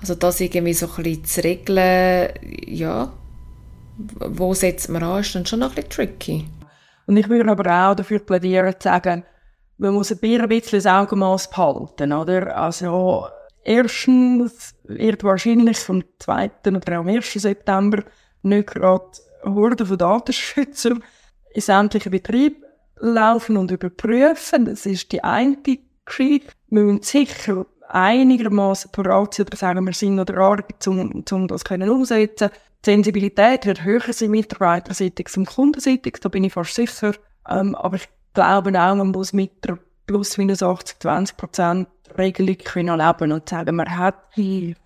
Also 0.00 0.14
das 0.14 0.40
irgendwie 0.40 0.74
so 0.74 0.88
ein 0.88 1.02
bisschen 1.02 1.24
zu 1.24 1.44
regeln, 1.44 2.28
ja, 2.66 3.12
wo 3.96 4.52
setzt 4.52 4.90
man 4.90 5.02
an, 5.02 5.20
ist 5.20 5.34
dann 5.34 5.46
schon 5.46 5.60
noch 5.60 5.70
ein 5.70 5.74
bisschen 5.76 5.90
tricky. 5.90 6.44
Und 7.06 7.16
ich 7.16 7.28
würde 7.28 7.50
aber 7.50 7.90
auch 7.90 7.94
dafür 7.94 8.18
plädieren, 8.18 8.74
zu 8.78 8.88
sagen, 8.88 9.24
man 9.78 9.94
muss 9.94 10.12
ein 10.12 10.18
bisschen 10.18 10.70
das 10.70 10.86
Augenmaß 10.86 11.50
behalten, 11.50 12.12
oder? 12.12 12.56
Also, 12.56 13.26
erstens 13.64 14.74
wird 14.84 15.24
wahrscheinlich 15.24 15.78
vom 15.78 16.04
2. 16.18 16.50
oder 16.66 16.92
am 16.98 17.08
1. 17.08 17.32
September 17.32 18.02
nicht 18.42 18.68
gerade 18.68 19.10
Horde 19.44 19.86
von 19.86 19.98
Datenschützern 19.98 21.02
in 21.54 21.60
sämtlichen 21.60 22.10
Betrieben 22.10 22.62
laufen 22.98 23.56
und 23.56 23.70
überprüfen. 23.70 24.64
Das 24.64 24.86
ist 24.86 25.12
die 25.12 25.22
eine 25.22 25.56
Geschichte. 26.04 26.52
Wir 26.68 26.82
müssen 26.82 27.02
sicher 27.02 27.66
einigermaßen 27.88 28.90
parat 28.90 29.34
sind 29.34 29.48
oder 29.48 29.56
sagen, 29.56 29.84
wir 29.84 29.92
sind 29.92 30.16
noch 30.16 30.24
dran, 30.24 30.62
um, 30.86 31.24
um 31.30 31.48
das 31.48 31.64
können 31.64 31.90
umsetzen 31.90 32.50
Die 32.84 32.90
Sensibilität 32.90 33.66
wird 33.66 33.84
höher 33.84 34.12
sein, 34.12 34.30
mitarbeiterseitig 34.30 35.28
zum 35.28 35.44
kundenseitig, 35.44 36.18
da 36.20 36.28
bin 36.28 36.44
ich 36.44 36.54
fast 36.54 36.74
sicher. 36.74 37.12
Ähm, 37.48 37.74
aber 37.74 37.96
ich 37.96 38.08
glaube 38.32 38.70
auch, 38.70 38.94
man 38.94 39.08
muss 39.08 39.32
mit 39.32 39.64
der 39.64 39.78
plus 40.06 40.38
minus 40.38 40.62
80, 40.62 41.00
20 41.00 41.36
Prozent 41.36 41.88
Regelung 42.16 42.58
können 42.58 42.98
leben 42.98 43.32
und 43.32 43.48
sagen, 43.48 43.76
man 43.76 43.96
hat 43.96 44.16
viel 44.34 44.76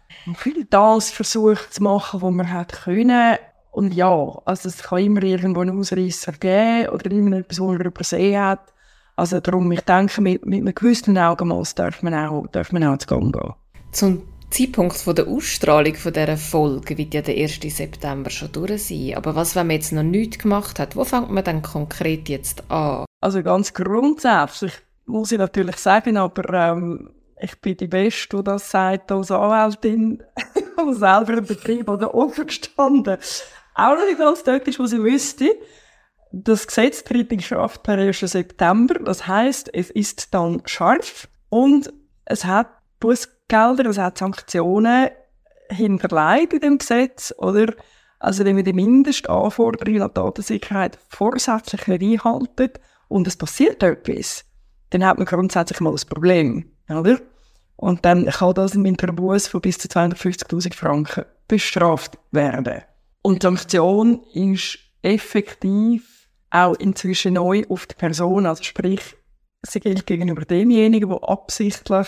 das 0.70 1.10
versucht 1.10 1.74
zu 1.74 1.82
machen, 1.82 2.22
was 2.22 2.32
man 2.32 2.52
hat 2.52 2.72
können. 2.72 3.38
Und 3.76 3.92
ja, 3.92 4.40
also 4.46 4.70
es 4.70 4.84
kann 4.84 5.00
immer 5.00 5.22
irgendwo 5.22 5.60
einen 5.60 5.78
Ausreißer 5.78 6.32
geben 6.32 6.88
oder 6.88 7.10
irgendetwas, 7.10 7.60
was 7.60 7.66
man 7.66 7.80
übersehen 7.82 8.42
hat. 8.42 8.72
Also 9.16 9.38
darum, 9.38 9.70
ich 9.70 9.82
denke, 9.82 10.22
mit, 10.22 10.46
mit 10.46 10.62
einem 10.62 10.74
gewissen 10.74 11.18
Augenmaß 11.18 11.74
darf 11.74 12.02
man 12.02 12.14
auch, 12.14 12.46
darf 12.46 12.72
man 12.72 12.84
auch 12.84 12.96
zu 12.96 13.06
Gang 13.06 13.34
gehen. 13.34 13.52
Zum 13.92 14.22
Zeitpunkt 14.48 14.96
von 14.96 15.14
der 15.14 15.28
Ausstrahlung 15.28 15.94
von 15.94 16.14
dieser 16.14 16.38
Folge 16.38 16.96
wird 16.96 17.12
ja 17.12 17.20
der 17.20 17.36
1. 17.36 17.60
September 17.64 18.30
schon 18.30 18.50
durch 18.52 18.84
sein. 18.84 19.12
Aber 19.14 19.34
was, 19.34 19.54
wenn 19.54 19.66
man 19.66 19.76
jetzt 19.76 19.92
noch 19.92 20.02
nichts 20.02 20.38
gemacht 20.38 20.78
hat, 20.78 20.96
wo 20.96 21.04
fängt 21.04 21.30
man 21.30 21.44
dann 21.44 21.60
konkret 21.60 22.30
jetzt 22.30 22.70
an? 22.70 23.04
Also 23.20 23.42
ganz 23.42 23.74
grundsätzlich 23.74 24.72
muss 25.04 25.32
ich 25.32 25.38
natürlich 25.38 25.76
sagen, 25.76 26.16
aber 26.16 26.70
ähm, 26.70 27.10
ich 27.38 27.60
bin 27.60 27.76
die 27.76 27.88
Beste, 27.88 28.38
die 28.38 28.44
das 28.44 28.70
sagt 28.70 29.12
als 29.12 29.30
Anwältin, 29.30 30.22
selber 30.92 31.34
im 31.34 31.44
Betrieb 31.44 31.90
oder 31.90 32.14
offen 32.14 32.46
gestanden. 32.46 33.18
Auch 33.76 33.94
noch 33.94 34.06
nicht 34.06 34.18
ganz 34.18 34.42
dort 34.42 34.66
ist, 34.66 34.78
was 34.78 34.92
ich 34.92 35.02
wüsste. 35.02 35.54
Das 36.32 36.66
Gesetz 36.66 37.04
tritt 37.04 37.30
in 37.30 37.40
Kraft 37.40 37.82
per 37.82 37.98
1. 37.98 38.20
September. 38.20 38.94
Das 38.94 39.26
heißt, 39.26 39.72
es 39.74 39.90
ist 39.90 40.32
dann 40.32 40.62
scharf 40.64 41.28
und 41.50 41.92
es 42.24 42.46
hat 42.46 42.68
Bußgelder, 43.00 43.84
es 43.86 43.98
hat 43.98 44.16
Sanktionen 44.16 45.10
hinterlegt 45.68 46.54
in 46.54 46.60
dem 46.60 46.78
Gesetz, 46.78 47.34
oder? 47.36 47.74
Also, 48.18 48.46
wenn 48.46 48.56
wir 48.56 48.64
die 48.64 48.72
Mindestanforderungen 48.72 50.02
an 50.02 50.14
Datensicherheit 50.14 50.98
vorsätzlich 51.10 51.86
nicht 51.86 52.24
einhalten 52.24 52.70
und 53.08 53.26
es 53.26 53.36
passiert 53.36 53.82
etwas, 53.82 54.44
dann 54.90 55.04
hat 55.04 55.18
man 55.18 55.26
grundsätzlich 55.26 55.80
mal 55.80 55.92
ein 55.92 56.08
Problem, 56.08 56.72
oder? 56.88 57.20
Und 57.76 58.06
dann 58.06 58.24
kann 58.24 58.54
das 58.54 58.74
mit 58.74 59.02
einer 59.02 59.12
Buß 59.12 59.48
von 59.48 59.60
bis 59.60 59.78
zu 59.78 59.88
250.000 59.88 60.74
Franken 60.74 61.26
bestraft 61.46 62.18
werden. 62.30 62.82
Und 63.26 63.42
die 63.42 63.46
Sanktion 63.46 64.20
ist 64.34 64.78
effektiv 65.02 66.28
auch 66.48 66.76
inzwischen 66.76 67.34
neu 67.34 67.64
auf 67.68 67.86
die 67.86 67.96
Person, 67.96 68.46
also 68.46 68.62
sprich, 68.62 69.16
sie 69.66 69.80
gilt 69.80 70.06
gegenüber 70.06 70.42
demjenigen, 70.42 71.08
der 71.08 71.28
absichtlich 71.28 72.06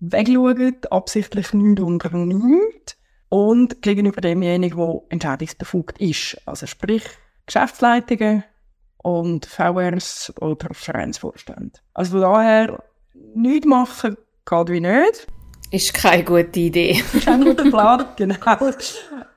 wegschaut, 0.00 0.92
absichtlich 0.92 1.54
nichts 1.54 1.80
unternimmt 1.80 2.98
und 3.30 3.80
gegenüber 3.80 4.20
demjenigen, 4.20 4.76
der 4.76 5.00
entscheidungsbefugt 5.08 5.98
ist. 5.98 6.36
Also 6.44 6.66
sprich, 6.66 7.04
Geschäftsleitungen 7.46 8.44
und 8.98 9.46
VRs 9.46 10.30
oder 10.42 10.74
Vereinsvorstände. 10.74 11.80
Also 11.94 12.10
von 12.10 12.20
daher, 12.20 12.82
nichts 13.34 13.66
machen 13.66 14.14
geht 14.44 14.68
wie 14.68 14.80
nicht. 14.80 15.26
Ist 15.70 15.94
keine 15.94 16.22
gute 16.22 16.60
Idee. 16.60 17.02
Kein 17.24 17.44
guter 17.44 17.70
Plan, 17.70 18.04
genau. 18.16 18.70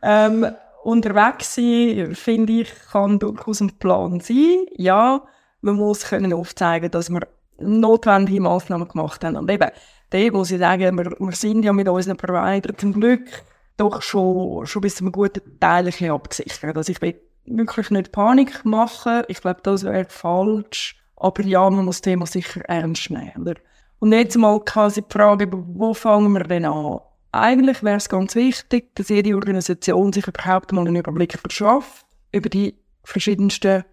Ähm, 0.02 0.54
unterwegs 0.84 1.56
sein, 1.56 2.16
finde 2.16 2.54
ich, 2.54 2.74
kann 2.92 3.20
durchaus 3.20 3.62
ein 3.62 3.72
Plan 3.80 4.20
sein. 4.20 4.66
Ja, 4.76 5.24
man 5.62 5.76
muss 5.76 6.06
können 6.06 6.34
aufzeigen, 6.34 6.92
dass 6.92 7.10
wir 7.10 7.28
notwendige 7.58 8.42
Massnahmen 8.42 8.88
gemacht 8.88 9.24
haben. 9.24 9.38
Und 9.38 9.50
eben, 9.50 9.70
da 10.10 10.18
muss 10.32 10.52
ich 10.52 10.60
sagen, 10.60 10.98
wir, 10.98 11.12
wir 11.18 11.36
sind 11.36 11.64
ja 11.64 11.74
mit 11.74 11.88
unseren 11.88 12.18
Providern 12.18 12.78
zum 12.78 12.94
Glück 12.94 13.44
doch 13.78 14.02
schon, 14.02 14.66
schon 14.66 14.82
bis 14.82 15.00
einem 15.00 15.12
guten 15.12 15.60
Teil 15.60 15.88
ein 15.88 16.12
abgesichert. 16.12 16.78
Also 16.78 16.92
ich 16.92 17.02
will 17.02 17.20
wirklich 17.46 17.90
nicht 17.90 18.12
Panik 18.12 18.64
machen. 18.66 19.24
Ich 19.28 19.42
glaube, 19.42 19.62
das 19.64 19.84
wäre 19.84 20.06
falsch. 20.08 20.98
Aber 21.16 21.44
ja, 21.44 21.70
man 21.70 21.86
muss 21.86 21.98
das 21.98 22.02
Thema 22.02 22.26
sicher 22.26 22.62
ernst 22.66 23.10
nehmen. 23.10 23.32
Oder? 23.40 23.56
Und 24.00 24.12
jetzt 24.12 24.38
mal 24.38 24.60
quasi 24.60 25.02
die 25.02 25.14
Frage, 25.14 25.48
wo 25.52 25.94
fangen 25.94 26.34
wir 26.34 26.44
denn 26.44 26.66
an? 26.66 27.00
Eigentlich 27.36 27.82
wäre 27.82 27.98
es 27.98 28.10
ganz 28.10 28.36
wichtig, 28.36 28.94
dass 28.94 29.10
jede 29.10 29.34
Organisation 29.34 30.14
sich 30.14 30.28
überhaupt 30.28 30.72
mal 30.72 30.86
einen 30.86 30.98
Überblick 30.98 31.34
verschafft 31.34 32.06
über 32.32 32.48
die 32.48 32.76
verschiedensten 33.04 33.84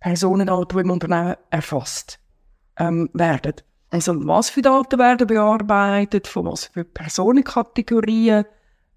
Personenarten, 0.00 0.78
die 0.78 0.82
im 0.82 0.90
Unternehmen 0.90 1.36
erfasst 1.50 2.18
ähm, 2.76 3.08
werden. 3.12 3.54
Also 3.90 4.26
was 4.26 4.50
für 4.50 4.62
Daten 4.62 4.98
werden 4.98 5.28
bearbeitet, 5.28 6.26
von 6.26 6.46
was 6.46 6.64
für 6.64 6.82
Personenkategorien 6.82 8.44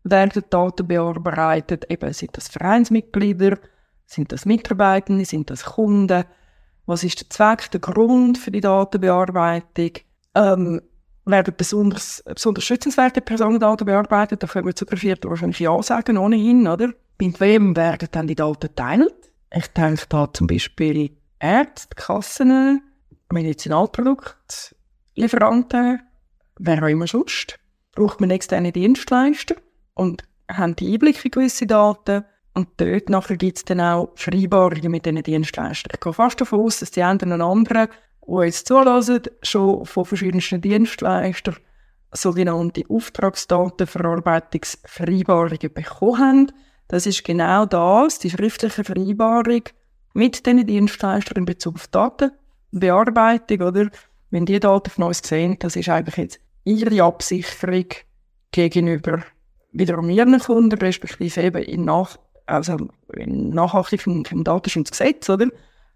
werden 0.03 0.43
Daten 0.49 0.87
bearbeitet, 0.87 1.85
eben 1.91 2.11
sind 2.11 2.35
das 2.35 2.47
Vereinsmitglieder, 2.47 3.59
sind 4.07 4.31
das 4.31 4.47
Mitarbeitende, 4.47 5.25
sind 5.25 5.51
das 5.51 5.63
Kunden, 5.63 6.23
was 6.87 7.03
ist 7.03 7.21
der 7.21 7.29
Zweck, 7.29 7.69
der 7.69 7.79
Grund 7.79 8.39
für 8.39 8.49
die 8.49 8.61
Datenbearbeitung, 8.61 9.91
ähm, 10.33 10.81
werden 11.25 11.53
besonders, 11.55 12.23
besonders 12.25 12.63
schützenswerte 12.63 13.21
Personendaten 13.21 13.85
bearbeitet. 13.85 14.41
Da 14.41 14.47
können 14.47 14.67
wir 14.67 14.75
zu 14.75 14.85
der 14.85 14.97
vierten 14.97 15.29
wahrscheinlich 15.29 15.59
Ja 15.59 15.81
sagen, 15.83 16.17
ohnehin, 16.17 16.67
oder? 16.67 16.89
Bei 17.17 17.31
wem 17.37 17.75
werden 17.75 18.09
dann 18.11 18.27
die 18.27 18.35
Daten 18.35 18.67
geteilt? 18.67 19.13
Ich 19.53 19.67
denke 19.67 20.05
da 20.09 20.33
zum 20.33 20.47
Beispiel 20.47 21.11
Ärzte, 21.39 21.95
Kassen, 21.95 22.81
Medizinalproduktlieferanten, 23.31 26.01
wer 26.57 26.83
auch 26.83 26.87
immer 26.87 27.07
sonst. 27.07 27.59
Braucht 27.93 28.21
man 28.21 28.31
externe 28.31 28.71
Dienstleister 28.71 29.55
und 29.93 30.23
haben 30.49 30.75
die 30.75 30.93
Einblick 30.93 31.23
in 31.25 31.31
gewisse 31.31 31.67
Daten. 31.67 32.23
Und 32.53 32.67
dort 32.77 33.09
nachher 33.09 33.37
gibt 33.37 33.57
es 33.57 33.65
dann 33.65 33.79
auch 33.79 34.09
Vereinbarungen 34.15 34.91
mit 34.91 35.05
diesen 35.05 35.23
Dienstleistern. 35.23 35.91
Ich 35.93 35.99
gehe 35.99 36.13
fast 36.13 36.41
davon 36.41 36.61
aus, 36.61 36.79
dass 36.79 36.91
die 36.91 37.03
einen 37.03 37.21
einen 37.21 37.41
anderen 37.41 37.89
die 38.27 38.45
jetzt 38.45 38.67
zulassen, 38.67 39.21
schon 39.41 39.85
von 39.85 40.05
verschiedensten 40.05 40.61
Dienstleistern 40.61 41.57
sogenannte 42.11 42.83
Auftragsdatenverarbeitungsvereinbarungen 42.89 45.73
bekommen 45.73 46.19
haben. 46.19 46.51
Das 46.87 47.05
ist 47.05 47.23
genau 47.23 47.65
das, 47.65 48.19
die 48.19 48.29
schriftliche 48.29 48.83
Vereinbarung 48.83 49.63
mit 50.13 50.45
diesen 50.45 50.67
Dienstleistern 50.67 51.37
in 51.37 51.45
Bezug 51.45 51.75
auf 51.75 51.87
Datenbearbeitung, 51.87 53.61
oder? 53.61 53.89
Wenn 54.29 54.45
die 54.45 54.59
Daten 54.59 54.89
von 54.89 55.05
uns 55.05 55.19
sehen, 55.19 55.57
das 55.59 55.75
ist 55.75 55.89
eigentlich 55.89 56.17
jetzt 56.17 56.39
ihre 56.63 57.03
Absicherung 57.03 57.85
gegenüber 58.51 59.23
wiederum 59.71 60.09
ihren 60.09 60.39
Kunden, 60.39 60.79
respektive 60.79 61.41
eben 61.41 61.63
in, 61.63 61.85
Nach 61.85 62.17
also 62.45 62.89
in 63.13 63.49
Nachachtung 63.49 64.25
vom 64.25 64.43
Datenschutzgesetz, 64.43 65.29
oder? 65.29 65.47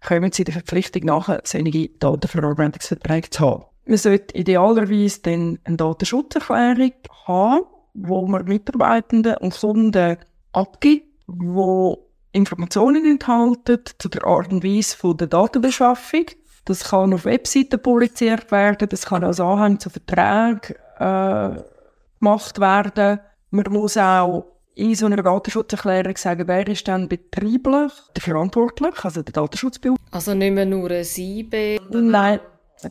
Kommen 0.06 0.32
sie 0.32 0.44
der 0.44 0.54
Verpflichtung 0.54 1.04
nachher, 1.04 1.40
solche 1.44 1.88
Datenverarbeitungsverträge 1.98 3.30
zu 3.30 3.40
haben. 3.40 3.64
Man 3.86 3.98
sollte 3.98 4.36
idealerweise 4.36 5.20
dann 5.22 5.58
eine 5.64 5.76
Datenschutzerklärung 5.76 6.92
haben, 7.26 7.64
wo 7.94 8.26
man 8.26 8.44
Mitarbeitenden 8.44 9.36
und 9.38 9.58
Kunden 9.58 10.16
abgibt, 10.52 11.06
wo 11.26 12.08
Informationen 12.32 13.04
enthalten 13.04 13.80
zu 13.98 14.08
der 14.08 14.24
Art 14.24 14.52
und 14.52 14.64
Weise 14.64 14.96
von 14.96 15.16
der 15.16 15.28
Datenbeschaffung. 15.28 16.26
Das 16.64 16.84
kann 16.84 17.14
auf 17.14 17.24
Webseiten 17.24 17.80
publiziert 17.80 18.50
werden, 18.50 18.88
das 18.88 19.06
kann 19.06 19.24
als 19.24 19.40
Anhang 19.40 19.78
zu 19.78 19.88
Verträgen 19.88 20.76
äh, 20.98 21.62
gemacht 22.18 22.60
werden. 22.60 23.20
Man 23.50 23.72
muss 23.72 23.96
auch 23.96 24.55
in 24.76 24.94
so 24.94 25.06
einer 25.06 25.22
Datenschutzerklärung 25.22 26.16
sagen, 26.16 26.46
wer 26.46 26.68
ist 26.68 26.86
dann 26.86 27.08
betrieblich 27.08 27.92
der 28.14 28.22
verantwortlich, 28.22 28.94
also 29.02 29.22
der 29.22 29.32
Datenschutzbeauftragte. 29.32 30.14
Also 30.14 30.34
nicht 30.34 30.52
mehr 30.52 30.66
nur 30.66 30.90
ein 30.90 31.06
IB? 31.16 31.80
Nein, 31.90 32.40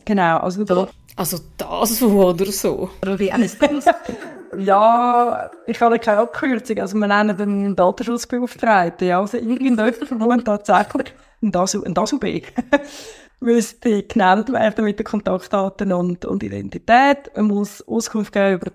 genau. 0.04 0.38
Also, 0.38 0.64
da. 0.64 0.88
also 1.14 1.38
das 1.56 2.02
oder 2.02 2.46
so? 2.46 2.90
Oder 3.02 3.18
wie 3.18 3.32
Ja, 4.58 5.50
ich 5.66 5.80
habe 5.80 5.98
keine 5.98 6.18
Abkürzung. 6.18 6.78
Also 6.78 6.96
wir 6.96 7.06
nennen 7.06 7.36
den 7.36 7.76
Datenschutzbeauftragten. 7.76 9.08
Ja, 9.08 9.20
also 9.20 9.36
irgendjemand 9.36 9.96
von 9.96 10.44
tatsächlich 10.44 11.12
ein 11.42 11.52
DASUB 11.52 12.24
müsste 13.40 14.02
genannt 14.04 14.52
werden 14.52 14.84
mit 14.84 14.98
den 14.98 15.04
Kontaktdaten 15.04 15.92
und, 15.92 16.24
und 16.24 16.42
Identität. 16.42 17.30
Man 17.36 17.46
muss 17.46 17.86
Auskunft 17.86 18.32
geben 18.32 18.54
über 18.54 18.72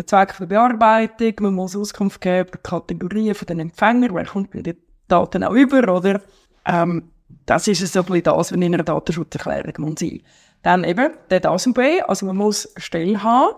der 0.00 0.06
Zweck 0.06 0.36
der 0.38 0.46
Bearbeitung, 0.46 1.34
man 1.40 1.54
muss 1.54 1.76
Auskunft 1.76 2.20
geben 2.20 2.48
über 2.48 2.58
die 2.58 2.62
Kategorien 2.62 3.34
von 3.34 3.46
den 3.46 3.60
Empfängern, 3.60 4.14
wer 4.14 4.24
kommt 4.24 4.54
mit 4.54 4.66
den 4.66 4.76
Daten 5.08 5.44
auch 5.44 5.52
über, 5.52 5.94
oder? 5.94 6.20
Ähm, 6.64 7.10
das 7.46 7.68
ist 7.68 7.92
so 7.92 8.04
ein 8.08 8.22
das, 8.22 8.34
was 8.36 8.52
in 8.52 8.64
einer 8.64 8.82
Datenschutzerklärung 8.82 9.74
muss 9.78 10.00
sein. 10.00 10.20
Dann 10.62 10.84
eben 10.84 11.12
der 11.30 11.40
DASUB, 11.40 11.78
also 12.06 12.26
man 12.26 12.36
muss 12.36 12.74
eine 12.74 12.82
Stelle 12.82 13.22
haben, 13.22 13.54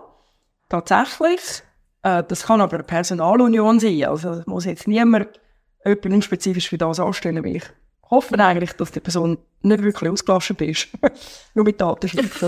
tatsächlich. 0.69 1.63
Äh, 2.01 2.23
das 2.27 2.43
kann 2.43 2.61
aber 2.61 2.75
eine 2.75 2.83
Personalunion 2.83 3.79
sein, 3.79 4.05
also 4.05 4.41
muss 4.45 4.65
jetzt 4.65 4.87
niemand 4.87 5.27
jemanden 5.85 6.21
spezifisch 6.21 6.69
für 6.69 6.77
das 6.77 6.99
anstellen, 6.99 7.43
weil 7.43 7.57
ich 7.57 7.65
hoffe 8.09 8.37
eigentlich, 8.39 8.73
dass 8.73 8.91
die 8.91 8.99
Person 8.99 9.37
nicht 9.63 9.83
wirklich 9.83 10.09
ausgelassen 10.09 10.55
bist. 10.55 10.89
Nur 11.53 11.65
mit 11.65 11.79
Datenschutz. 11.79 12.43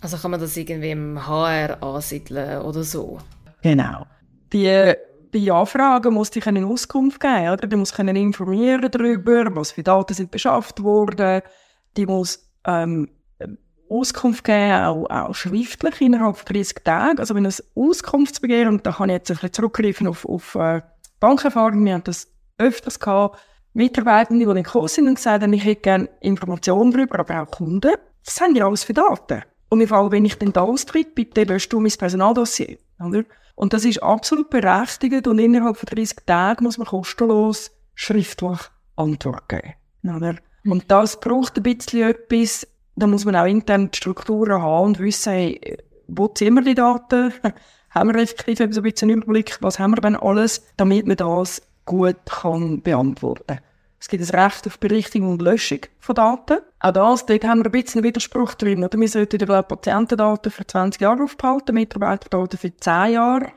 also 0.00 0.16
kann 0.16 0.30
man 0.30 0.40
das 0.40 0.56
irgendwie 0.56 0.90
im 0.90 1.26
HR 1.26 1.82
ansiedeln 1.82 2.62
oder 2.62 2.82
so? 2.82 3.18
Genau. 3.62 4.06
Die 4.52 4.94
bei 5.30 5.52
Anfragen 5.52 6.14
muss 6.14 6.34
ich 6.34 6.46
eine 6.46 6.66
Auskunft 6.66 7.20
geben, 7.20 7.50
oder? 7.50 7.66
Die 7.66 7.76
muss 7.76 7.92
können 7.92 8.16
informieren 8.16 8.90
darüber, 8.90 9.54
was 9.54 9.72
für 9.72 9.82
Daten 9.82 10.14
sind 10.14 10.30
beschafft 10.30 10.82
worden. 10.82 11.42
Die 11.96 12.06
muss 12.06 12.48
ähm, 12.64 13.10
Auskunft 13.88 14.44
geben, 14.44 14.84
auch, 14.84 15.06
auch 15.10 15.34
schriftlich 15.34 16.00
innerhalb 16.00 16.36
von 16.36 16.46
30 16.46 16.78
Tagen. 16.84 17.18
Also 17.18 17.34
wenn 17.34 17.46
ein 17.46 17.54
Auskunftsbegehren, 17.74 18.74
und 18.74 18.86
da 18.86 18.92
kann 18.92 19.08
ich 19.08 19.14
jetzt 19.14 19.30
ein 19.30 19.34
bisschen 19.34 19.52
zurückgreifen 19.52 20.06
auf, 20.06 20.24
auf 20.24 20.54
äh, 20.54 20.82
Bankerfahrung, 21.20 21.84
wir 21.84 21.94
haben 21.94 22.04
das 22.04 22.28
öfters 22.58 23.00
gehabt, 23.00 23.38
Mitarbeitende, 23.78 24.44
die 24.44 24.58
in 24.58 24.64
Kurs 24.64 24.94
sind 24.94 25.06
und 25.06 25.14
gesagt 25.14 25.42
haben, 25.42 25.52
ich 25.52 25.64
hätte 25.64 25.82
gerne 25.82 26.08
Informationen 26.20 26.90
darüber, 26.90 27.20
aber 27.20 27.42
auch 27.42 27.50
Kunden. 27.50 27.92
Was 28.24 28.40
haben 28.40 28.52
die 28.52 28.62
alles 28.62 28.82
für 28.82 28.92
Daten? 28.92 29.42
Und 29.68 29.80
im 29.80 29.86
Fall, 29.86 30.10
wenn 30.10 30.24
ich 30.24 30.36
dann 30.36 30.52
da 30.52 30.62
austritt, 30.62 31.14
bitte 31.14 31.44
löscht 31.44 31.72
du 31.72 31.78
mein 31.78 31.92
Personaldossier. 31.92 32.78
Oder? 32.98 33.22
Und 33.54 33.72
das 33.72 33.84
ist 33.84 34.02
absolut 34.02 34.50
berechtigt 34.50 35.28
und 35.28 35.38
innerhalb 35.38 35.76
von 35.76 35.86
30 35.86 36.26
Tagen 36.26 36.64
muss 36.64 36.78
man 36.78 36.88
kostenlos 36.88 37.70
schriftlich 37.94 38.58
Antwort 38.96 39.48
geben. 39.48 39.74
Oder? 40.04 40.34
Und 40.64 40.90
das 40.90 41.20
braucht 41.20 41.56
ein 41.56 41.62
bisschen 41.62 42.10
etwas, 42.10 42.66
da 42.96 43.06
muss 43.06 43.24
man 43.24 43.36
auch 43.36 43.46
intern 43.46 43.92
die 43.92 43.96
Strukturen 43.96 44.60
haben 44.60 44.86
und 44.86 44.98
wissen, 44.98 45.32
hey, 45.32 45.78
wo 46.08 46.26
ziehen 46.26 46.54
wir 46.54 46.62
die 46.62 46.74
Daten? 46.74 47.32
haben 47.90 48.12
wir 48.12 48.20
effektiv 48.20 48.58
so 48.74 48.80
ein 48.80 48.82
bisschen 48.82 49.10
einen 49.10 49.22
Überblick, 49.22 49.58
was 49.60 49.78
haben 49.78 49.92
wir 49.92 50.00
denn 50.00 50.16
alles, 50.16 50.66
damit 50.76 51.06
man 51.06 51.16
das 51.16 51.62
gut 51.84 52.16
kann 52.26 52.82
beantworten 52.82 53.46
kann. 53.46 53.58
Es 54.00 54.08
gibt 54.08 54.22
ein 54.22 54.40
Recht 54.40 54.66
auf 54.66 54.78
Berichtigung 54.78 55.32
und 55.32 55.42
Löschung 55.42 55.80
von 55.98 56.14
Daten. 56.14 56.58
Auch 56.80 56.92
das, 56.92 57.26
dort 57.26 57.44
haben 57.44 57.60
wir 57.60 57.66
ein 57.66 57.72
bisschen 57.72 57.98
einen 57.98 58.08
Widerspruch 58.08 58.54
drin. 58.54 58.84
Oder? 58.84 58.98
Wir 58.98 59.08
sollten 59.08 59.38
die 59.38 59.46
Patientendaten 59.46 60.52
für 60.52 60.66
20 60.66 61.00
Jahre 61.00 61.24
aufbehalten, 61.24 61.74
Mitarbeiterdaten 61.74 62.58
für 62.58 62.76
10 62.76 63.12
Jahre. 63.12 63.48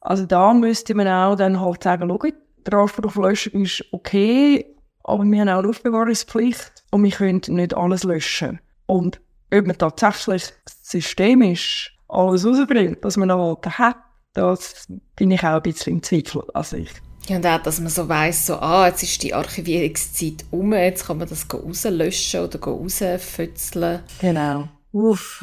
Also 0.00 0.26
da 0.26 0.54
müsste 0.54 0.94
man 0.94 1.08
auch 1.08 1.36
dann 1.36 1.60
halt 1.60 1.82
sagen, 1.82 2.08
schau, 2.08 2.28
der 2.64 2.78
Anspruch 2.78 3.06
auf 3.06 3.16
Löschung 3.16 3.62
ist 3.62 3.84
okay, 3.92 4.66
aber 5.04 5.24
wir 5.24 5.40
haben 5.40 5.48
auch 5.48 5.58
eine 5.58 5.68
Aufbewahrungspflicht 5.68 6.84
und 6.90 7.02
wir 7.02 7.10
können 7.10 7.40
nicht 7.48 7.74
alles 7.74 8.04
löschen. 8.04 8.60
Und 8.86 9.20
ob 9.52 9.66
man 9.66 9.78
tatsächlich 9.78 10.52
systemisch 10.82 11.98
alles 12.08 12.46
rausbringt, 12.46 12.98
was 13.02 13.16
man 13.16 13.28
noch 13.28 13.60
hat, 13.64 13.96
das 14.34 14.86
bin 15.16 15.30
ich 15.30 15.42
auch 15.42 15.56
ein 15.56 15.62
bisschen 15.62 15.94
im 15.94 16.02
Zweifel. 16.02 16.42
Also 16.54 16.76
ich 16.76 16.90
ja, 17.28 17.36
und 17.36 17.46
auch, 17.46 17.62
dass 17.62 17.80
man 17.80 17.88
so 17.88 18.08
weiss, 18.08 18.46
so, 18.46 18.56
ah, 18.56 18.88
jetzt 18.88 19.02
ist 19.02 19.22
die 19.22 19.34
Archivierungszeit 19.34 20.44
um, 20.50 20.72
jetzt 20.72 21.06
kann 21.06 21.18
man 21.18 21.28
das 21.28 21.46
rauslöschen 21.52 22.40
oder 22.40 22.60
rausfützeln. 22.60 24.00
Genau. 24.20 24.68
Uff. 24.92 25.42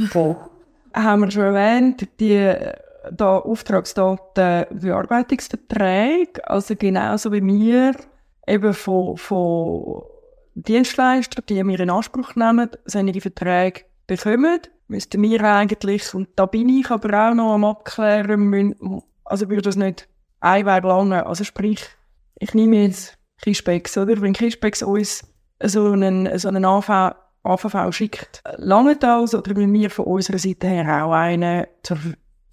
Haben 0.93 1.21
wir 1.21 1.31
schon 1.31 1.43
erwähnt, 1.43 2.07
die 2.19 2.53
da 3.11 3.37
Auftragsdaten 3.37 4.65
Bearbeitungsverträge, 4.77 6.47
also 6.47 6.75
genauso 6.75 7.31
wie 7.31 7.43
wir 7.43 7.95
eben 8.45 8.73
von, 8.73 9.17
von 9.17 10.03
Dienstleistern, 10.55 11.45
die 11.47 11.63
wir 11.63 11.79
in 11.79 11.89
Anspruch 11.89 12.35
nehmen, 12.35 12.69
solche 12.85 13.21
Verträge 13.21 13.81
bekommen, 14.05 14.59
müssten 14.87 15.21
wir 15.21 15.43
eigentlich, 15.43 16.13
und 16.13 16.29
da 16.35 16.45
bin 16.45 16.67
ich 16.69 16.89
aber 16.89 17.29
auch 17.29 17.33
noch 17.33 17.53
am 17.53 17.65
abklären, 17.65 18.75
also 19.23 19.49
würde 19.49 19.61
das 19.61 19.75
nicht 19.75 20.07
ein 20.39 20.65
Weg 20.65 20.83
lang, 20.83 21.13
also 21.13 21.43
sprich, 21.43 21.85
ich 22.39 22.53
nehme 22.53 22.83
jetzt 22.83 23.17
Kispex, 23.41 23.97
oder? 23.97 24.21
Wenn 24.21 24.33
Kispex 24.33 24.81
uns 24.81 25.23
so 25.61 25.91
einen, 25.91 26.37
so 26.37 26.47
einen 26.47 26.65
AV, 26.65 27.15
AVV 27.43 27.91
schickt, 27.91 28.41
lange 28.57 28.95
das, 28.95 29.33
oder 29.33 29.55
wenn 29.55 29.73
wir 29.73 29.89
von 29.89 30.05
unserer 30.05 30.37
Seite 30.37 30.67
her 30.67 31.05
auch 31.05 31.11
einen 31.11 31.65
zur 31.83 31.97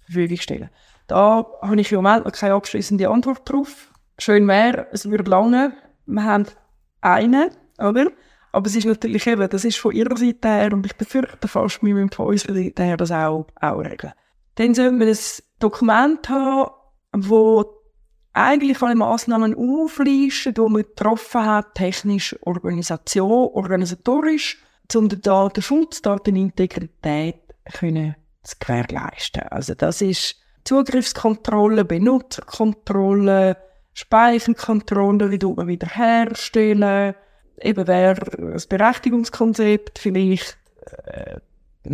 Verfügung 0.05 0.37
stellen. 0.37 0.69
Da 1.07 1.45
habe 1.61 1.79
ich 1.79 1.91
im 1.91 1.97
Moment 1.97 2.25
noch 2.25 2.33
keine 2.33 2.55
abschließende 2.55 3.09
Antwort 3.09 3.49
drauf. 3.49 3.91
Schön 4.17 4.47
wäre, 4.47 4.87
es 4.91 5.09
würde 5.09 5.29
lange. 5.29 5.73
Wir 6.05 6.23
haben 6.23 6.45
einen, 7.01 7.51
oder? 7.79 8.07
Aber 8.51 8.65
es 8.65 8.75
ist 8.75 8.85
natürlich 8.85 9.27
eben, 9.27 9.49
das 9.49 9.65
ist 9.65 9.77
von 9.77 9.93
ihrer 9.93 10.17
Seite 10.17 10.47
her, 10.47 10.73
und 10.73 10.85
ich 10.85 10.95
befürchte 10.95 11.47
fast, 11.47 11.83
wir 11.83 11.93
müssen 11.93 12.11
von 12.11 12.27
unserer 12.27 12.55
Seite 12.55 12.83
her 12.83 12.97
das 12.97 13.11
auch, 13.11 13.47
auch 13.61 13.79
regeln. 13.79 14.13
Dann 14.55 14.73
sollten 14.73 14.99
wir 14.99 15.07
ein 15.07 15.17
Dokument 15.59 16.27
haben, 16.29 16.71
wo 17.13 17.76
eigentlich 18.37 18.81
alle 18.81 18.95
Massnahmen 18.95 19.55
auflisten, 19.55 20.53
die 20.53 20.61
man 20.61 20.83
getroffen 20.83 21.45
hat, 21.45 21.75
technisch, 21.75 22.35
Organisation, 22.41 23.49
organisatorisch, 23.53 24.57
um 24.95 25.09
den 25.09 25.21
Datenschutz, 25.21 26.01
Datenintegrität 26.01 27.41
können 27.73 28.15
zu 28.43 28.55
gewährleisten. 28.59 29.43
Also 29.49 29.73
das 29.73 30.01
ist 30.01 30.35
Zugriffskontrolle, 30.63 31.85
Benutzerkontrolle, 31.85 33.57
Speicherkontrolle, 33.93 35.31
wie 35.31 35.45
man 35.45 35.67
wiederherstellen, 35.67 37.15
eben 37.61 37.87
wer 37.87 38.13
das 38.15 38.67
Berechtigungskonzept 38.67 39.99
vielleicht 39.99 40.57
äh, 41.05 41.39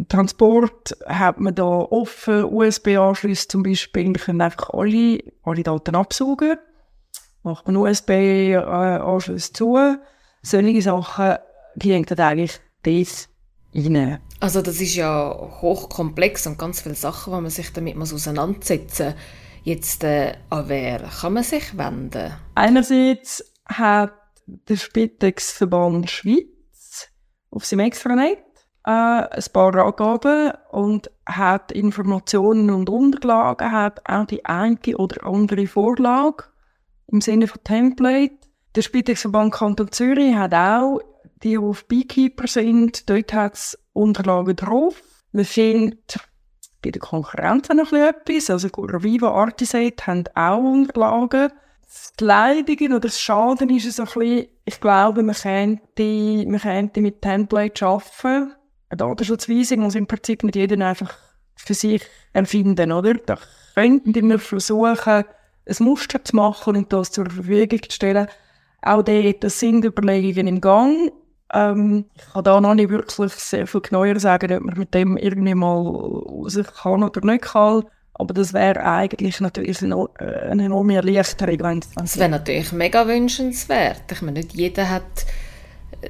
Transport 0.09 0.97
hat 1.05 1.39
man 1.39 1.55
da 1.55 1.63
offen, 1.63 2.45
USB-Anschluss 2.45 3.47
zum 3.47 3.63
Beispiel, 3.63 4.07
wir 4.07 4.21
können 4.21 4.41
einfach 4.41 4.69
alle, 4.71 5.19
alle 5.43 5.63
Daten 5.63 5.95
absaugen, 5.95 6.57
macht 7.43 7.67
man 7.67 7.77
USB-Anschluss 7.77 9.53
zu, 9.53 9.77
solche 10.41 10.81
Sachen 10.81 11.35
gehen 11.75 12.05
dann 12.05 12.19
eigentlich 12.19 12.59
das 12.83 13.29
rein. 13.75 14.19
Also 14.39 14.61
das 14.61 14.81
ist 14.81 14.95
ja 14.95 15.33
hochkomplex 15.61 16.47
und 16.47 16.57
ganz 16.57 16.81
viele 16.81 16.95
Sachen, 16.95 17.33
wo 17.33 17.41
man 17.41 17.51
sich 17.51 17.71
damit 17.73 17.95
muss 17.95 18.13
auseinandersetzen 18.13 19.07
muss. 19.07 19.15
Jetzt, 19.63 20.03
äh, 20.03 20.33
an 20.49 20.67
wer 20.67 20.99
kann 20.99 21.33
man 21.33 21.43
sich 21.43 21.77
wenden? 21.77 22.33
Einerseits 22.53 23.53
hat 23.65 24.11
der 24.45 24.75
Spitex-Verband 24.75 26.09
Schweiz 26.09 27.09
auf 27.49 27.63
seinem 27.63 27.85
Extranet 27.85 28.43
äh, 28.85 28.89
ein 28.89 29.43
paar 29.53 29.75
Angaben 29.75 30.51
und 30.71 31.09
hat 31.25 31.71
Informationen 31.71 32.69
und 32.69 32.89
Unterlagen, 32.89 33.71
hat 33.71 34.01
auch 34.09 34.25
die 34.25 34.45
eine 34.45 34.77
oder 34.97 35.25
andere 35.25 35.67
Vorlage 35.67 36.45
im 37.07 37.21
Sinne 37.21 37.47
von 37.47 37.63
Template. 37.63 38.35
Der 38.75 38.81
Spitexverband 38.81 39.53
Kanton 39.53 39.91
Zürich 39.91 40.35
hat 40.35 40.53
auch, 40.53 40.99
die 41.43 41.57
auf 41.57 41.87
Beekeeper 41.87 42.47
sind, 42.47 43.09
dort 43.09 43.33
hat 43.33 43.53
es 43.53 43.79
Unterlagen 43.93 44.55
drauf. 44.55 45.01
Man 45.31 45.45
findet 45.45 46.19
bei 46.81 46.91
der 46.91 47.01
Konkurrenz 47.01 47.69
noch 47.69 47.93
etwas, 47.93 48.49
also 48.49 48.67
Viva 48.67 49.31
Artisate 49.31 50.07
haben 50.07 50.23
auch 50.35 50.57
Unterlagen. 50.57 51.51
Das 51.81 52.11
Leidige 52.19 52.85
oder 52.85 53.01
das 53.01 53.19
Schaden 53.19 53.69
ist 53.69 53.85
es 53.85 53.99
ein 53.99 54.05
bisschen, 54.07 54.47
ich 54.65 54.81
glaube, 54.81 55.23
man 55.23 55.35
könnte, 55.35 56.45
man 56.47 56.59
könnte 56.59 57.01
mit 57.01 57.21
Template 57.21 57.85
arbeiten 57.85 58.53
eine 58.93 58.97
Datenschutzweisung 58.97 59.79
muss 59.79 59.95
im 59.95 60.07
Prinzip 60.07 60.43
nicht 60.43 60.55
jeder 60.55 60.85
einfach 60.85 61.13
für 61.55 61.73
sich 61.73 62.03
empfinden, 62.33 62.91
oder? 62.91 63.15
Da 63.15 63.37
könnten 63.75 64.29
wir 64.29 64.39
versuchen, 64.39 65.23
ein 65.65 65.75
Muster 65.79 66.23
zu 66.23 66.35
machen 66.35 66.75
und 66.75 66.93
das 66.93 67.11
zur 67.11 67.29
Verfügung 67.29 67.81
zu 67.83 67.91
stellen. 67.91 68.27
Auch 68.81 69.01
dort 69.01 69.49
sind 69.51 69.85
Überlegungen 69.85 70.47
im 70.47 70.61
Gang. 70.61 71.11
Ähm, 71.53 72.05
ich 72.15 72.33
kann 72.33 72.43
da 72.43 72.59
noch 72.59 72.73
nicht 72.73 72.89
wirklich 72.89 73.33
sehr 73.33 73.65
viel 73.65 73.81
genauer 73.81 74.19
sagen, 74.19 74.51
ob 74.53 74.63
man 74.63 74.77
mit 74.77 74.93
dem 74.93 75.17
irgendwie 75.17 75.55
mal 75.55 75.77
raus 75.77 76.59
kann 76.81 77.03
oder 77.03 77.21
nicht 77.21 77.43
kann. 77.43 77.83
Aber 78.15 78.33
das 78.33 78.53
wäre 78.53 78.83
eigentlich 78.83 79.39
natürlich 79.39 79.81
eine, 79.81 80.07
enorme 80.19 80.95
Erleichterung. 80.95 81.81
Das 81.95 82.19
wäre 82.19 82.29
natürlich 82.29 82.71
mega 82.71 83.07
wünschenswert. 83.07 84.03
Ich 84.11 84.21
meine, 84.21 84.39
nicht 84.39 84.53
jeder 84.53 84.89
hat 84.89 85.25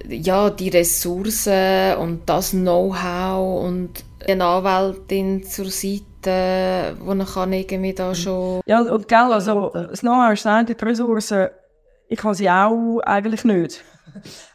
ja, 0.08 0.50
die 0.50 0.70
Ressourcen 0.70 1.98
und 1.98 2.28
das 2.28 2.52
Know-how 2.52 3.64
und 3.64 4.04
eine 4.28 4.46
Anwältin 4.46 5.44
zur 5.44 5.66
Seite, 5.70 6.96
wo 7.00 7.14
man 7.14 7.28
kann 7.28 7.54
irgendwie 7.54 7.94
da 7.94 8.16
schon... 8.16 8.62
Ja, 8.66 8.82
und 8.82 9.08
gell, 9.08 9.32
also 9.32 9.72
das 9.74 10.02
Know-how 10.02 10.34
ist 10.34 10.48
eine, 10.48 10.66
die 10.66 10.74
Ressourcen, 10.74 11.50
ich 12.08 12.24
habe 12.24 12.36
sie 12.36 12.50
auch 12.50 13.00
eigentlich 13.00 13.44
nicht. 13.44 13.84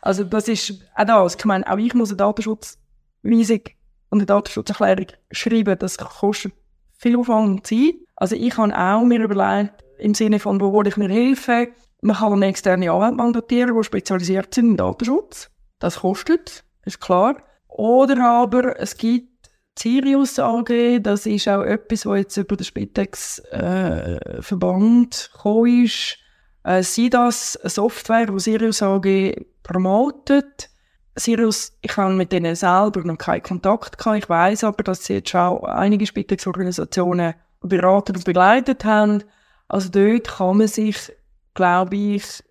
Also 0.01 0.24
das 0.24 0.48
ist 0.48 0.74
auch 0.94 1.05
das, 1.05 1.35
ich 1.35 1.44
meine, 1.44 1.70
auch 1.70 1.79
ich 1.79 1.94
muss 1.94 2.11
eine 2.11 2.16
Datenschutzweisung 2.16 3.61
und 4.11 4.18
eine 4.18 4.27
Datenschutzerklärung 4.27 5.07
schreiben, 5.31 5.79
das 5.79 5.98
kostet 5.98 6.53
viel 6.96 7.16
Aufwand 7.16 7.48
und 7.48 7.66
Zeit. 7.66 7.94
Also 8.16 8.37
ich 8.37 8.57
habe 8.57 8.77
auch 8.77 9.03
mir 9.03 9.20
überlegt, 9.20 9.85
im 9.98 10.14
Sinne 10.14 10.38
von, 10.38 10.61
wo 10.61 10.70
hole 10.72 10.88
ich 10.88 10.96
mir 10.96 11.09
Hilfe, 11.09 11.68
man 12.01 12.17
kann 12.17 12.33
eine 12.33 12.47
externe 12.47 12.91
Anwälte 12.91 13.17
mandatieren, 13.17 13.77
die 13.77 13.85
spezialisiert 13.85 14.55
sind 14.55 14.71
im 14.71 14.77
Datenschutz. 14.77 15.51
Das 15.79 16.01
kostet, 16.01 16.65
ist 16.85 17.01
klar. 17.01 17.37
Oder 17.69 18.25
aber 18.25 18.81
es 18.81 18.97
gibt 18.97 19.39
Sirius 19.79 20.39
AG, 20.39 21.01
das 21.01 21.27
ist 21.27 21.49
auch 21.49 21.63
etwas, 21.63 22.07
was 22.07 22.19
jetzt 22.19 22.37
über 22.37 22.57
den 22.57 22.65
Spitex-Verband 22.65 25.15
äh, 25.15 25.19
gekommen 25.33 25.85
ist. 25.85 26.19
Äh, 26.65 26.83
SIDAS, 26.83 27.57
eine 27.63 27.71
Software, 27.71 28.27
die 28.27 28.41
Sirius 28.41 28.83
AG 28.83 29.37
promotet. 29.63 30.71
Sirius, 31.15 31.79
ich 31.81 31.97
habe 31.97 32.13
mit 32.15 32.33
denen 32.33 32.57
selber 32.57 33.03
noch 33.05 33.19
keinen 33.19 33.43
Kontakt 33.43 33.99
gehabt. 33.99 34.19
Ich 34.19 34.29
weiß 34.29 34.65
aber, 34.65 34.83
dass 34.83 35.05
sie 35.05 35.15
jetzt 35.15 35.31
schon 35.31 35.65
einige 35.65 36.07
Spitexorganisationen 36.07 37.35
beraten 37.61 38.17
und 38.17 38.25
begleitet 38.25 38.85
haben. 38.85 39.23
Also 39.69 39.91
dort 39.91 40.29
kann 40.29 40.59
man 40.59 40.69
sich, 40.69 41.13
glaube 41.59 41.97
ich, 41.97 42.44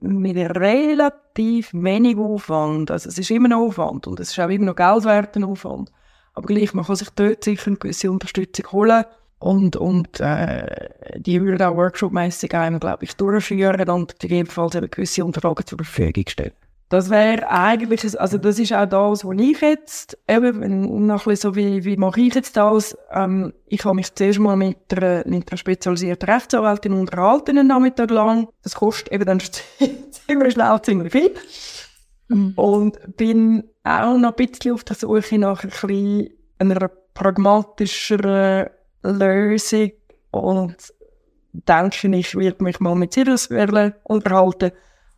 mit 0.00 0.36
relativ 0.36 1.72
wenig 1.72 2.16
Aufwand, 2.16 2.90
also 2.92 3.08
es 3.08 3.18
ist 3.18 3.30
immer 3.32 3.48
noch 3.48 3.66
Aufwand 3.66 4.06
und 4.06 4.20
es 4.20 4.30
ist 4.30 4.38
auch 4.38 4.48
immer 4.48 4.66
noch 4.66 4.76
Geld 4.76 5.04
wert, 5.04 5.36
ein 5.36 5.42
Aufwand, 5.42 5.90
aber 6.34 6.46
gleich, 6.46 6.72
man 6.72 6.84
kann 6.84 6.94
sich 6.94 7.10
dort 7.10 7.42
sicher 7.42 7.66
eine 7.66 7.76
gewisse 7.76 8.12
Unterstützung 8.12 8.70
holen 8.70 9.04
und, 9.40 9.74
und 9.74 10.20
äh, 10.20 10.88
die 11.16 11.42
würden 11.42 11.62
auch 11.62 11.74
workshopmässig 11.74 12.54
einem, 12.54 12.78
glaube 12.78 13.04
ich, 13.04 13.16
durchführen 13.16 13.88
und 13.90 14.20
gegebenenfalls 14.20 14.76
eben 14.76 14.88
gewisse 14.88 15.24
Unterlagen 15.24 15.66
zur 15.66 15.78
Verfügung 15.78 16.24
stellen. 16.28 16.52
Das 16.94 17.10
wäre 17.10 17.50
eigentlich, 17.50 18.20
also 18.20 18.38
das 18.38 18.56
ist 18.60 18.72
auch 18.72 18.86
das, 18.86 19.24
was 19.24 19.36
ich 19.40 19.60
jetzt, 19.60 20.16
eben, 20.28 21.06
noch 21.06 21.26
ein 21.26 21.30
bisschen 21.30 21.50
so 21.50 21.56
wie, 21.56 21.84
wie 21.84 21.96
mache 21.96 22.20
ich 22.20 22.32
jetzt 22.36 22.56
das, 22.56 22.96
ähm, 23.10 23.52
ich 23.66 23.84
habe 23.84 23.96
mich 23.96 24.14
zuerst 24.14 24.38
mal 24.38 24.54
mit 24.54 24.76
einer, 24.92 25.26
mit 25.26 25.50
einer 25.50 25.58
spezialisierten 25.58 26.30
Rechtsanwältin 26.30 26.92
unterhalten, 26.92 27.58
einen 27.58 27.66
Nachmittag 27.66 28.12
lang. 28.12 28.46
Das 28.62 28.76
kostet 28.76 29.10
eben 29.10 29.24
dann 29.24 29.40
ziemlich 30.28 30.52
schnell 30.52 30.82
ziemlich 30.82 31.10
viel. 31.10 31.34
Mhm. 32.28 32.52
Und 32.54 33.16
bin 33.16 33.64
auch 33.82 34.16
noch 34.16 34.36
ein 34.36 34.46
bisschen 34.46 34.74
auf 34.74 34.84
der 34.84 34.94
Suche 34.94 35.36
nach 35.36 35.64
ein 35.64 35.70
bisschen 35.70 36.30
einer 36.60 36.92
pragmatischeren 37.12 38.70
Lösung 39.02 39.90
und 40.30 40.76
denke 41.54 42.16
ich, 42.16 42.36
werde 42.36 42.62
mich 42.62 42.78
mal 42.78 42.94
mit 42.94 43.14
Sirius 43.14 43.48
unterhalten 44.04 44.70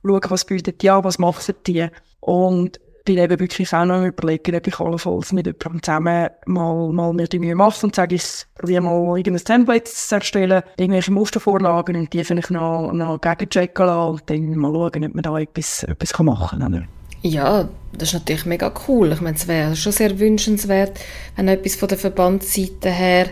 schauen, 0.07 0.31
was 0.31 0.45
bietet 0.45 0.83
ja, 0.83 1.03
was 1.03 1.19
machen 1.19 1.55
die. 1.67 1.89
Und 2.21 2.81
bin 3.07 3.19
eben 3.19 3.41
wirklich 3.41 3.73
auch 3.73 3.85
noch 3.87 4.05
überlegen, 4.05 4.57
ob 4.57 4.67
ich 4.67 4.81
allenfalls 4.81 5.33
mit 5.33 5.47
jemandem 5.47 5.83
zusammen 5.83 6.29
mal, 6.45 6.93
mal 6.93 7.13
mir 7.13 7.29
die 7.29 7.39
Mühe 7.39 7.55
mache 7.55 7.87
und 7.87 7.95
sage, 7.95 8.17
ich 8.17 8.25
probiere 8.55 8.83
mal 8.83 9.17
irgendein 9.17 9.45
Template 9.45 9.85
zu 9.85 10.15
erstellen, 10.15 10.63
irgendwelche 10.77 11.13
Mustervorlagen 11.13 11.97
und 11.97 12.13
die 12.13 12.25
vielleicht 12.25 12.51
noch, 12.51 12.93
noch 12.93 13.21
gegenchecken 13.21 13.87
lassen 13.87 14.11
und 14.11 14.23
dann 14.27 14.57
mal 14.57 14.73
schauen, 14.73 15.05
ob 15.05 15.15
man 15.15 15.23
da 15.23 15.39
etwas, 15.39 15.85
etwas 15.85 16.19
machen 16.19 16.61
kann. 16.61 16.89
Ja, 17.23 17.69
das 17.93 18.09
ist 18.09 18.15
natürlich 18.15 18.45
mega 18.45 18.73
cool. 18.87 19.13
Ich 19.13 19.21
meine, 19.21 19.37
es 19.37 19.49
wäre 19.49 19.75
schon 19.75 19.93
sehr 19.93 20.19
wünschenswert, 20.19 20.99
wenn 21.37 21.49
etwas 21.49 21.77
von 21.77 21.89
der 21.89 21.99
Verbandsseite 21.99 22.91
her 22.91 23.29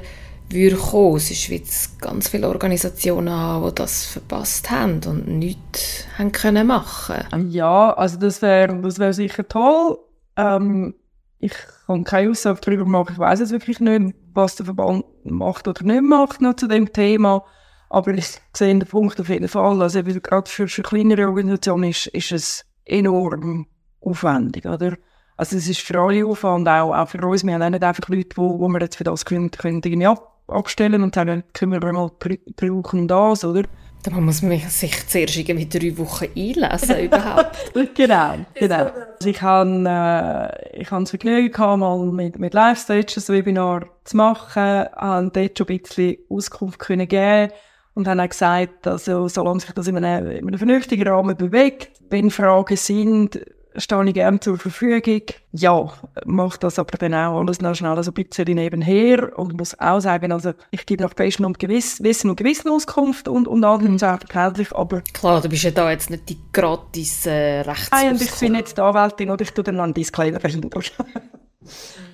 würde 0.50 0.76
kommen. 0.76 1.16
Es 1.16 1.30
ist 1.30 1.50
wie 1.50 1.62
ganz 2.00 2.28
viele 2.28 2.48
Organisationen 2.48 3.30
haben, 3.30 3.68
die 3.68 3.74
das 3.74 4.04
verpasst 4.06 4.70
haben 4.70 5.00
und 5.06 5.26
nichts 5.26 6.06
haben 6.18 6.32
können 6.32 6.66
machen 6.66 7.50
Ja, 7.50 7.92
also 7.92 8.18
das 8.18 8.42
wäre 8.42 8.80
das 8.80 8.98
wär 8.98 9.12
sicher 9.12 9.46
toll. 9.46 9.98
Ähm, 10.36 10.94
ich 11.38 11.54
kann 11.86 12.04
keine 12.04 12.30
Aussage 12.30 12.60
darüber 12.62 12.86
machen. 12.86 13.12
Ich 13.12 13.18
weiß 13.18 13.40
es 13.40 13.50
wirklich 13.50 13.80
nicht, 13.80 14.14
was 14.32 14.56
der 14.56 14.66
Verband 14.66 15.04
macht 15.24 15.68
oder 15.68 15.84
nicht 15.84 16.02
macht 16.02 16.40
noch 16.40 16.56
zu 16.56 16.66
dem 16.66 16.92
Thema. 16.92 17.44
Aber 17.90 18.12
ich 18.12 18.40
sehe 18.56 18.68
den 18.68 18.88
Punkt 18.88 19.20
auf 19.20 19.28
jeden 19.28 19.48
Fall. 19.48 19.80
Also 19.82 20.02
gerade 20.02 20.50
für, 20.50 20.68
für 20.68 20.82
kleinere 20.82 21.28
Organisationen 21.28 21.90
ist, 21.90 22.06
ist 22.08 22.32
es 22.32 22.64
enorm 22.84 23.66
aufwendig, 24.00 24.66
oder? 24.66 24.96
Also 25.36 25.56
es 25.56 25.68
ist 25.68 25.80
für 25.80 25.98
alle 25.98 26.24
Aufwand, 26.26 26.68
auch, 26.68 26.94
auch 26.94 27.08
für 27.08 27.24
uns. 27.26 27.44
Wir 27.44 27.54
haben 27.54 27.62
auch 27.62 27.70
nicht 27.70 27.82
einfach 27.82 28.08
Leute, 28.08 28.36
wo, 28.36 28.58
wo 28.58 28.68
wir 28.68 28.80
jetzt 28.80 28.96
für 28.96 29.04
das 29.04 29.24
können, 29.24 29.50
können 29.50 29.82
irgendwie 29.84 30.06
ab, 30.06 30.33
abstellen 30.46 31.02
und 31.02 31.14
sagen, 31.14 31.44
können 31.52 31.72
wir 31.72 31.92
mal 31.92 32.10
drei 32.18 32.72
Wochen 32.72 33.08
das, 33.08 33.44
oder? 33.44 33.64
Da 34.04 34.10
muss 34.10 34.42
man 34.42 34.58
sich 34.58 35.08
zuerst 35.08 35.36
irgendwie 35.36 35.66
drei 35.66 35.96
Wochen 35.96 36.26
einlesen 36.36 36.98
überhaupt. 37.04 37.72
genau, 37.94 38.34
genau. 38.52 38.90
Also 39.18 39.28
ich 39.30 39.40
habe 39.40 39.84
äh, 39.88 40.80
ich 40.82 40.90
hab 40.90 41.00
das 41.00 41.10
Vergnügen 41.10 41.50
gehabt, 41.50 41.78
mal 41.78 41.98
mit, 42.12 42.38
mit 42.38 42.52
Live-Stages 42.52 43.30
ein 43.30 43.36
Webinar 43.36 43.86
zu 44.04 44.18
machen, 44.18 44.84
habe 44.94 45.30
dort 45.32 45.56
schon 45.56 45.68
ein 45.68 45.78
bisschen 45.78 46.18
Auskunft 46.28 46.78
können 46.80 47.08
geben 47.08 47.50
und 47.94 48.06
habe 48.06 48.22
auch 48.22 48.28
gesagt, 48.28 48.86
also, 48.86 49.26
solange 49.28 49.60
sich 49.60 49.72
das 49.72 49.86
in 49.86 49.96
einem, 49.96 50.30
in 50.30 50.48
einem 50.48 50.58
vernünftigen 50.58 51.08
Rahmen 51.08 51.34
bewegt, 51.34 51.90
wenn 52.10 52.30
Fragen 52.30 52.76
sind, 52.76 53.40
stehe 53.76 54.04
ich 54.06 54.14
gerne 54.14 54.40
zur 54.40 54.58
Verfügung. 54.58 55.22
Ja, 55.52 55.92
mache 56.24 56.58
das 56.58 56.78
aber 56.78 56.96
dann 56.98 57.14
auch 57.14 57.38
alles 57.38 57.60
noch 57.60 57.74
schnell 57.74 58.02
so 58.02 58.10
ein 58.10 58.14
bisschen 58.14 58.54
nebenher 58.54 59.38
und 59.38 59.56
muss 59.56 59.78
auch 59.78 60.00
sagen, 60.00 60.32
also 60.32 60.52
ich 60.70 60.86
gebe 60.86 61.02
nach 61.02 61.14
bestem 61.14 61.46
und 61.46 61.58
gewiss, 61.58 62.02
Wissen 62.02 62.30
und 62.30 62.36
Gewissen 62.36 62.70
Auskunft 62.70 63.28
und, 63.28 63.48
und 63.48 63.64
anderen 63.64 63.98
selbstverständlich, 63.98 64.74
aber... 64.74 65.02
Klar, 65.12 65.40
du 65.40 65.48
bist 65.48 65.64
ja 65.64 65.70
da 65.70 65.90
jetzt 65.90 66.10
nicht 66.10 66.28
die 66.28 66.38
gratis 66.52 67.26
äh, 67.26 67.60
Rechts... 67.60 67.90
Nein, 67.90 68.12
und 68.12 68.22
ich 68.22 68.32
bin 68.32 68.54
jetzt 68.54 68.76
die 68.76 68.82
Anwältin 68.82 69.30
oder 69.30 69.42
ich 69.42 69.52
tue 69.52 69.64
dann 69.64 69.80
einen 69.80 69.94
Disclaimer 69.94 70.38
dahinter. 70.40 70.80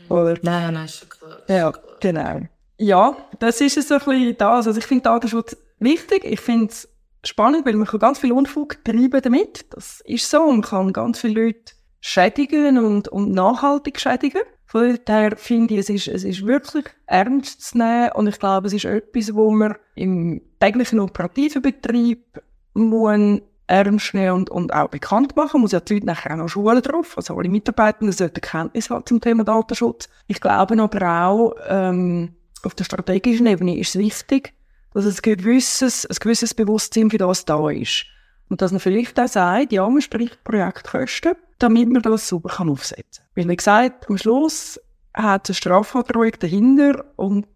oder? 0.08 0.38
Nein, 0.42 0.74
nein, 0.74 0.84
ist 0.84 0.98
schon 0.98 1.08
klar. 1.08 1.38
Ja, 1.48 1.72
genau. 2.00 2.40
Ja, 2.78 3.16
das 3.38 3.60
ist 3.60 3.86
so 3.86 3.94
ein 3.94 4.00
bisschen 4.00 4.36
das. 4.38 4.66
Also 4.66 4.78
ich 4.78 4.86
finde 4.86 5.02
Datenschutz 5.02 5.54
wichtig. 5.80 6.24
Ich 6.24 6.40
finde 6.40 6.66
es 6.66 6.88
spannend, 7.24 7.66
weil 7.66 7.74
man 7.74 7.86
kann 7.86 8.00
ganz 8.00 8.18
viel 8.18 8.32
Unfug 8.32 8.84
treiben 8.84 9.20
damit. 9.22 9.66
Das 9.74 10.00
ist 10.04 10.28
so. 10.28 10.46
Man 10.50 10.62
kann 10.62 10.92
ganz 10.92 11.20
viele 11.20 11.44
Leute 11.44 11.72
schädigen 12.00 12.78
und, 12.78 13.08
und 13.08 13.32
nachhaltig 13.32 14.00
schädigen. 14.00 14.42
Von 14.64 14.98
daher 15.04 15.36
finde 15.36 15.74
ich, 15.74 15.80
es 15.80 15.90
ist, 15.90 16.08
es 16.08 16.24
ist 16.24 16.46
wirklich 16.46 16.84
ernst 17.06 17.62
zu 17.62 17.78
nehmen 17.78 18.12
und 18.14 18.28
ich 18.28 18.38
glaube, 18.38 18.68
es 18.68 18.72
ist 18.72 18.84
etwas, 18.84 19.34
wo 19.34 19.50
man 19.50 19.74
im 19.96 20.40
täglichen 20.60 21.00
operativen 21.00 21.60
Betrieb 21.60 22.40
muss 22.74 23.40
ernst 23.66 24.14
nehmen 24.14 24.32
und, 24.32 24.50
und 24.50 24.72
auch 24.72 24.88
bekannt 24.88 25.36
machen. 25.36 25.60
muss 25.60 25.72
ja 25.72 25.80
die 25.80 25.94
Leute 25.94 26.06
nachher 26.06 26.32
auch 26.32 26.38
noch 26.38 26.48
Schulen 26.48 26.82
drauf. 26.82 27.16
Also 27.16 27.36
alle 27.36 27.48
Mitarbeiter 27.48 28.10
sollten 28.12 28.40
Kenntnis 28.40 28.90
haben 28.90 29.06
zum 29.06 29.20
Thema 29.20 29.44
Datenschutz. 29.44 30.08
Ich 30.26 30.40
glaube 30.40 30.80
aber 30.80 31.20
auch, 31.20 31.54
ähm, 31.68 32.34
auf 32.62 32.74
der 32.74 32.84
strategischen 32.84 33.46
Ebene 33.46 33.78
ist 33.78 33.94
es 33.94 33.98
wichtig, 33.98 34.52
dass 34.94 35.06
ein 35.06 35.16
gewisses, 35.22 36.06
ein 36.06 36.16
gewisses 36.18 36.54
Bewusstsein 36.54 37.10
für 37.10 37.18
das 37.18 37.44
da 37.44 37.70
ist. 37.70 38.06
Und 38.48 38.60
dass 38.62 38.72
man 38.72 38.80
vielleicht 38.80 39.18
auch 39.20 39.28
sagt, 39.28 39.72
ja, 39.72 39.88
man 39.88 40.02
spricht 40.02 40.42
Projektkosten, 40.42 41.34
damit 41.58 41.88
man 41.88 42.02
das 42.02 42.28
sauber 42.28 42.48
kann 42.48 42.68
aufsetzen 42.68 43.24
kann. 43.34 43.44
Weil, 43.44 43.48
wie 43.52 43.56
gesagt, 43.56 44.10
am 44.10 44.18
Schluss 44.18 44.80
hat 45.14 45.48
es 45.48 45.50
eine 45.50 45.56
Strafandrohung 45.56 46.32
dahinter 46.38 47.04
und 47.16 47.46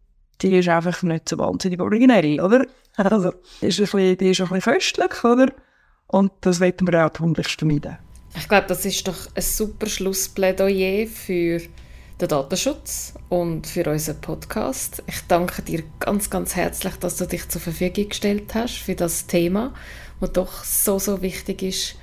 die 0.40 0.56
ist 0.58 0.68
einfach 0.68 1.02
nicht 1.02 1.28
so 1.28 1.38
wahnsinnig 1.38 1.80
originell, 1.80 2.40
oder? 2.40 2.66
Also, 2.96 3.32
die 3.60 3.66
ist 3.66 3.78
ein 3.78 3.84
bisschen, 3.84 4.18
die 4.18 4.30
ist 4.30 4.40
ein 4.40 4.48
bisschen 4.48 4.72
köstlich, 4.72 5.24
oder? 5.24 5.52
Und 6.06 6.32
das 6.42 6.60
wollen 6.60 6.74
wir 6.80 7.06
auch 7.06 7.10
tunlichst 7.10 7.58
vermeiden. 7.58 7.98
Ich 8.36 8.48
glaube, 8.48 8.66
das 8.68 8.84
ist 8.84 9.06
doch 9.06 9.28
ein 9.34 9.42
super 9.42 9.86
Schlussplädoyer 9.86 11.06
für 11.06 11.60
den 12.20 12.28
Datenschutz 12.28 13.14
und 13.28 13.66
für 13.66 13.90
unseren 13.90 14.20
Podcast. 14.20 15.02
Ich 15.06 15.20
danke 15.26 15.62
dir 15.62 15.82
ganz, 16.00 16.30
ganz 16.30 16.54
herzlich, 16.54 16.94
dass 16.96 17.16
du 17.16 17.26
dich 17.26 17.48
zur 17.48 17.60
Verfügung 17.60 18.08
gestellt 18.08 18.54
hast 18.54 18.76
für 18.76 18.94
das 18.94 19.26
Thema, 19.26 19.74
das 20.20 20.32
doch 20.32 20.64
so, 20.64 20.98
so 20.98 21.22
wichtig 21.22 21.62
ist 21.62 21.96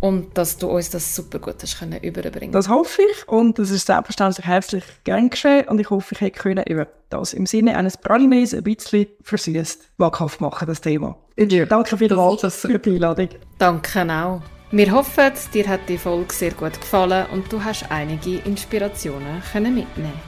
und 0.00 0.36
dass 0.36 0.56
du 0.58 0.68
uns 0.68 0.90
das 0.90 1.14
super 1.14 1.38
gut 1.38 1.56
hast 1.62 1.78
können 1.78 2.02
überbringen. 2.02 2.52
Das 2.52 2.68
hoffe 2.68 3.02
ich 3.02 3.28
und 3.28 3.58
das 3.58 3.70
ist 3.70 3.86
selbstverständlich 3.86 4.46
herzlich 4.46 4.84
gern 5.04 5.30
geschehen 5.30 5.68
und 5.68 5.80
ich 5.80 5.90
hoffe, 5.90 6.14
ich 6.14 6.20
hätte 6.20 6.38
können 6.38 6.64
über 6.66 6.86
das 7.10 7.32
im 7.34 7.46
Sinne 7.46 7.76
eines 7.76 7.96
Pralinees 7.96 8.54
ein 8.54 8.62
bisschen 8.62 9.06
versüßt 9.22 9.90
wahrhaft 9.98 10.40
machen, 10.40 10.66
das 10.66 10.80
Thema. 10.80 11.16
Danke 11.36 11.96
vielmals 11.98 12.56
für 12.56 12.78
die 12.78 12.94
Einladung. 12.94 13.28
Danke 13.58 14.02
auch. 14.10 14.55
Wir 14.76 14.92
hoffen, 14.92 15.32
dir 15.54 15.66
hat 15.68 15.88
die 15.88 15.96
Folge 15.96 16.34
sehr 16.34 16.52
gut 16.52 16.78
gefallen 16.78 17.24
und 17.32 17.50
du 17.50 17.64
hast 17.64 17.90
einige 17.90 18.40
Inspirationen 18.40 19.42
können 19.50 19.74
mitnehmen. 19.74 20.20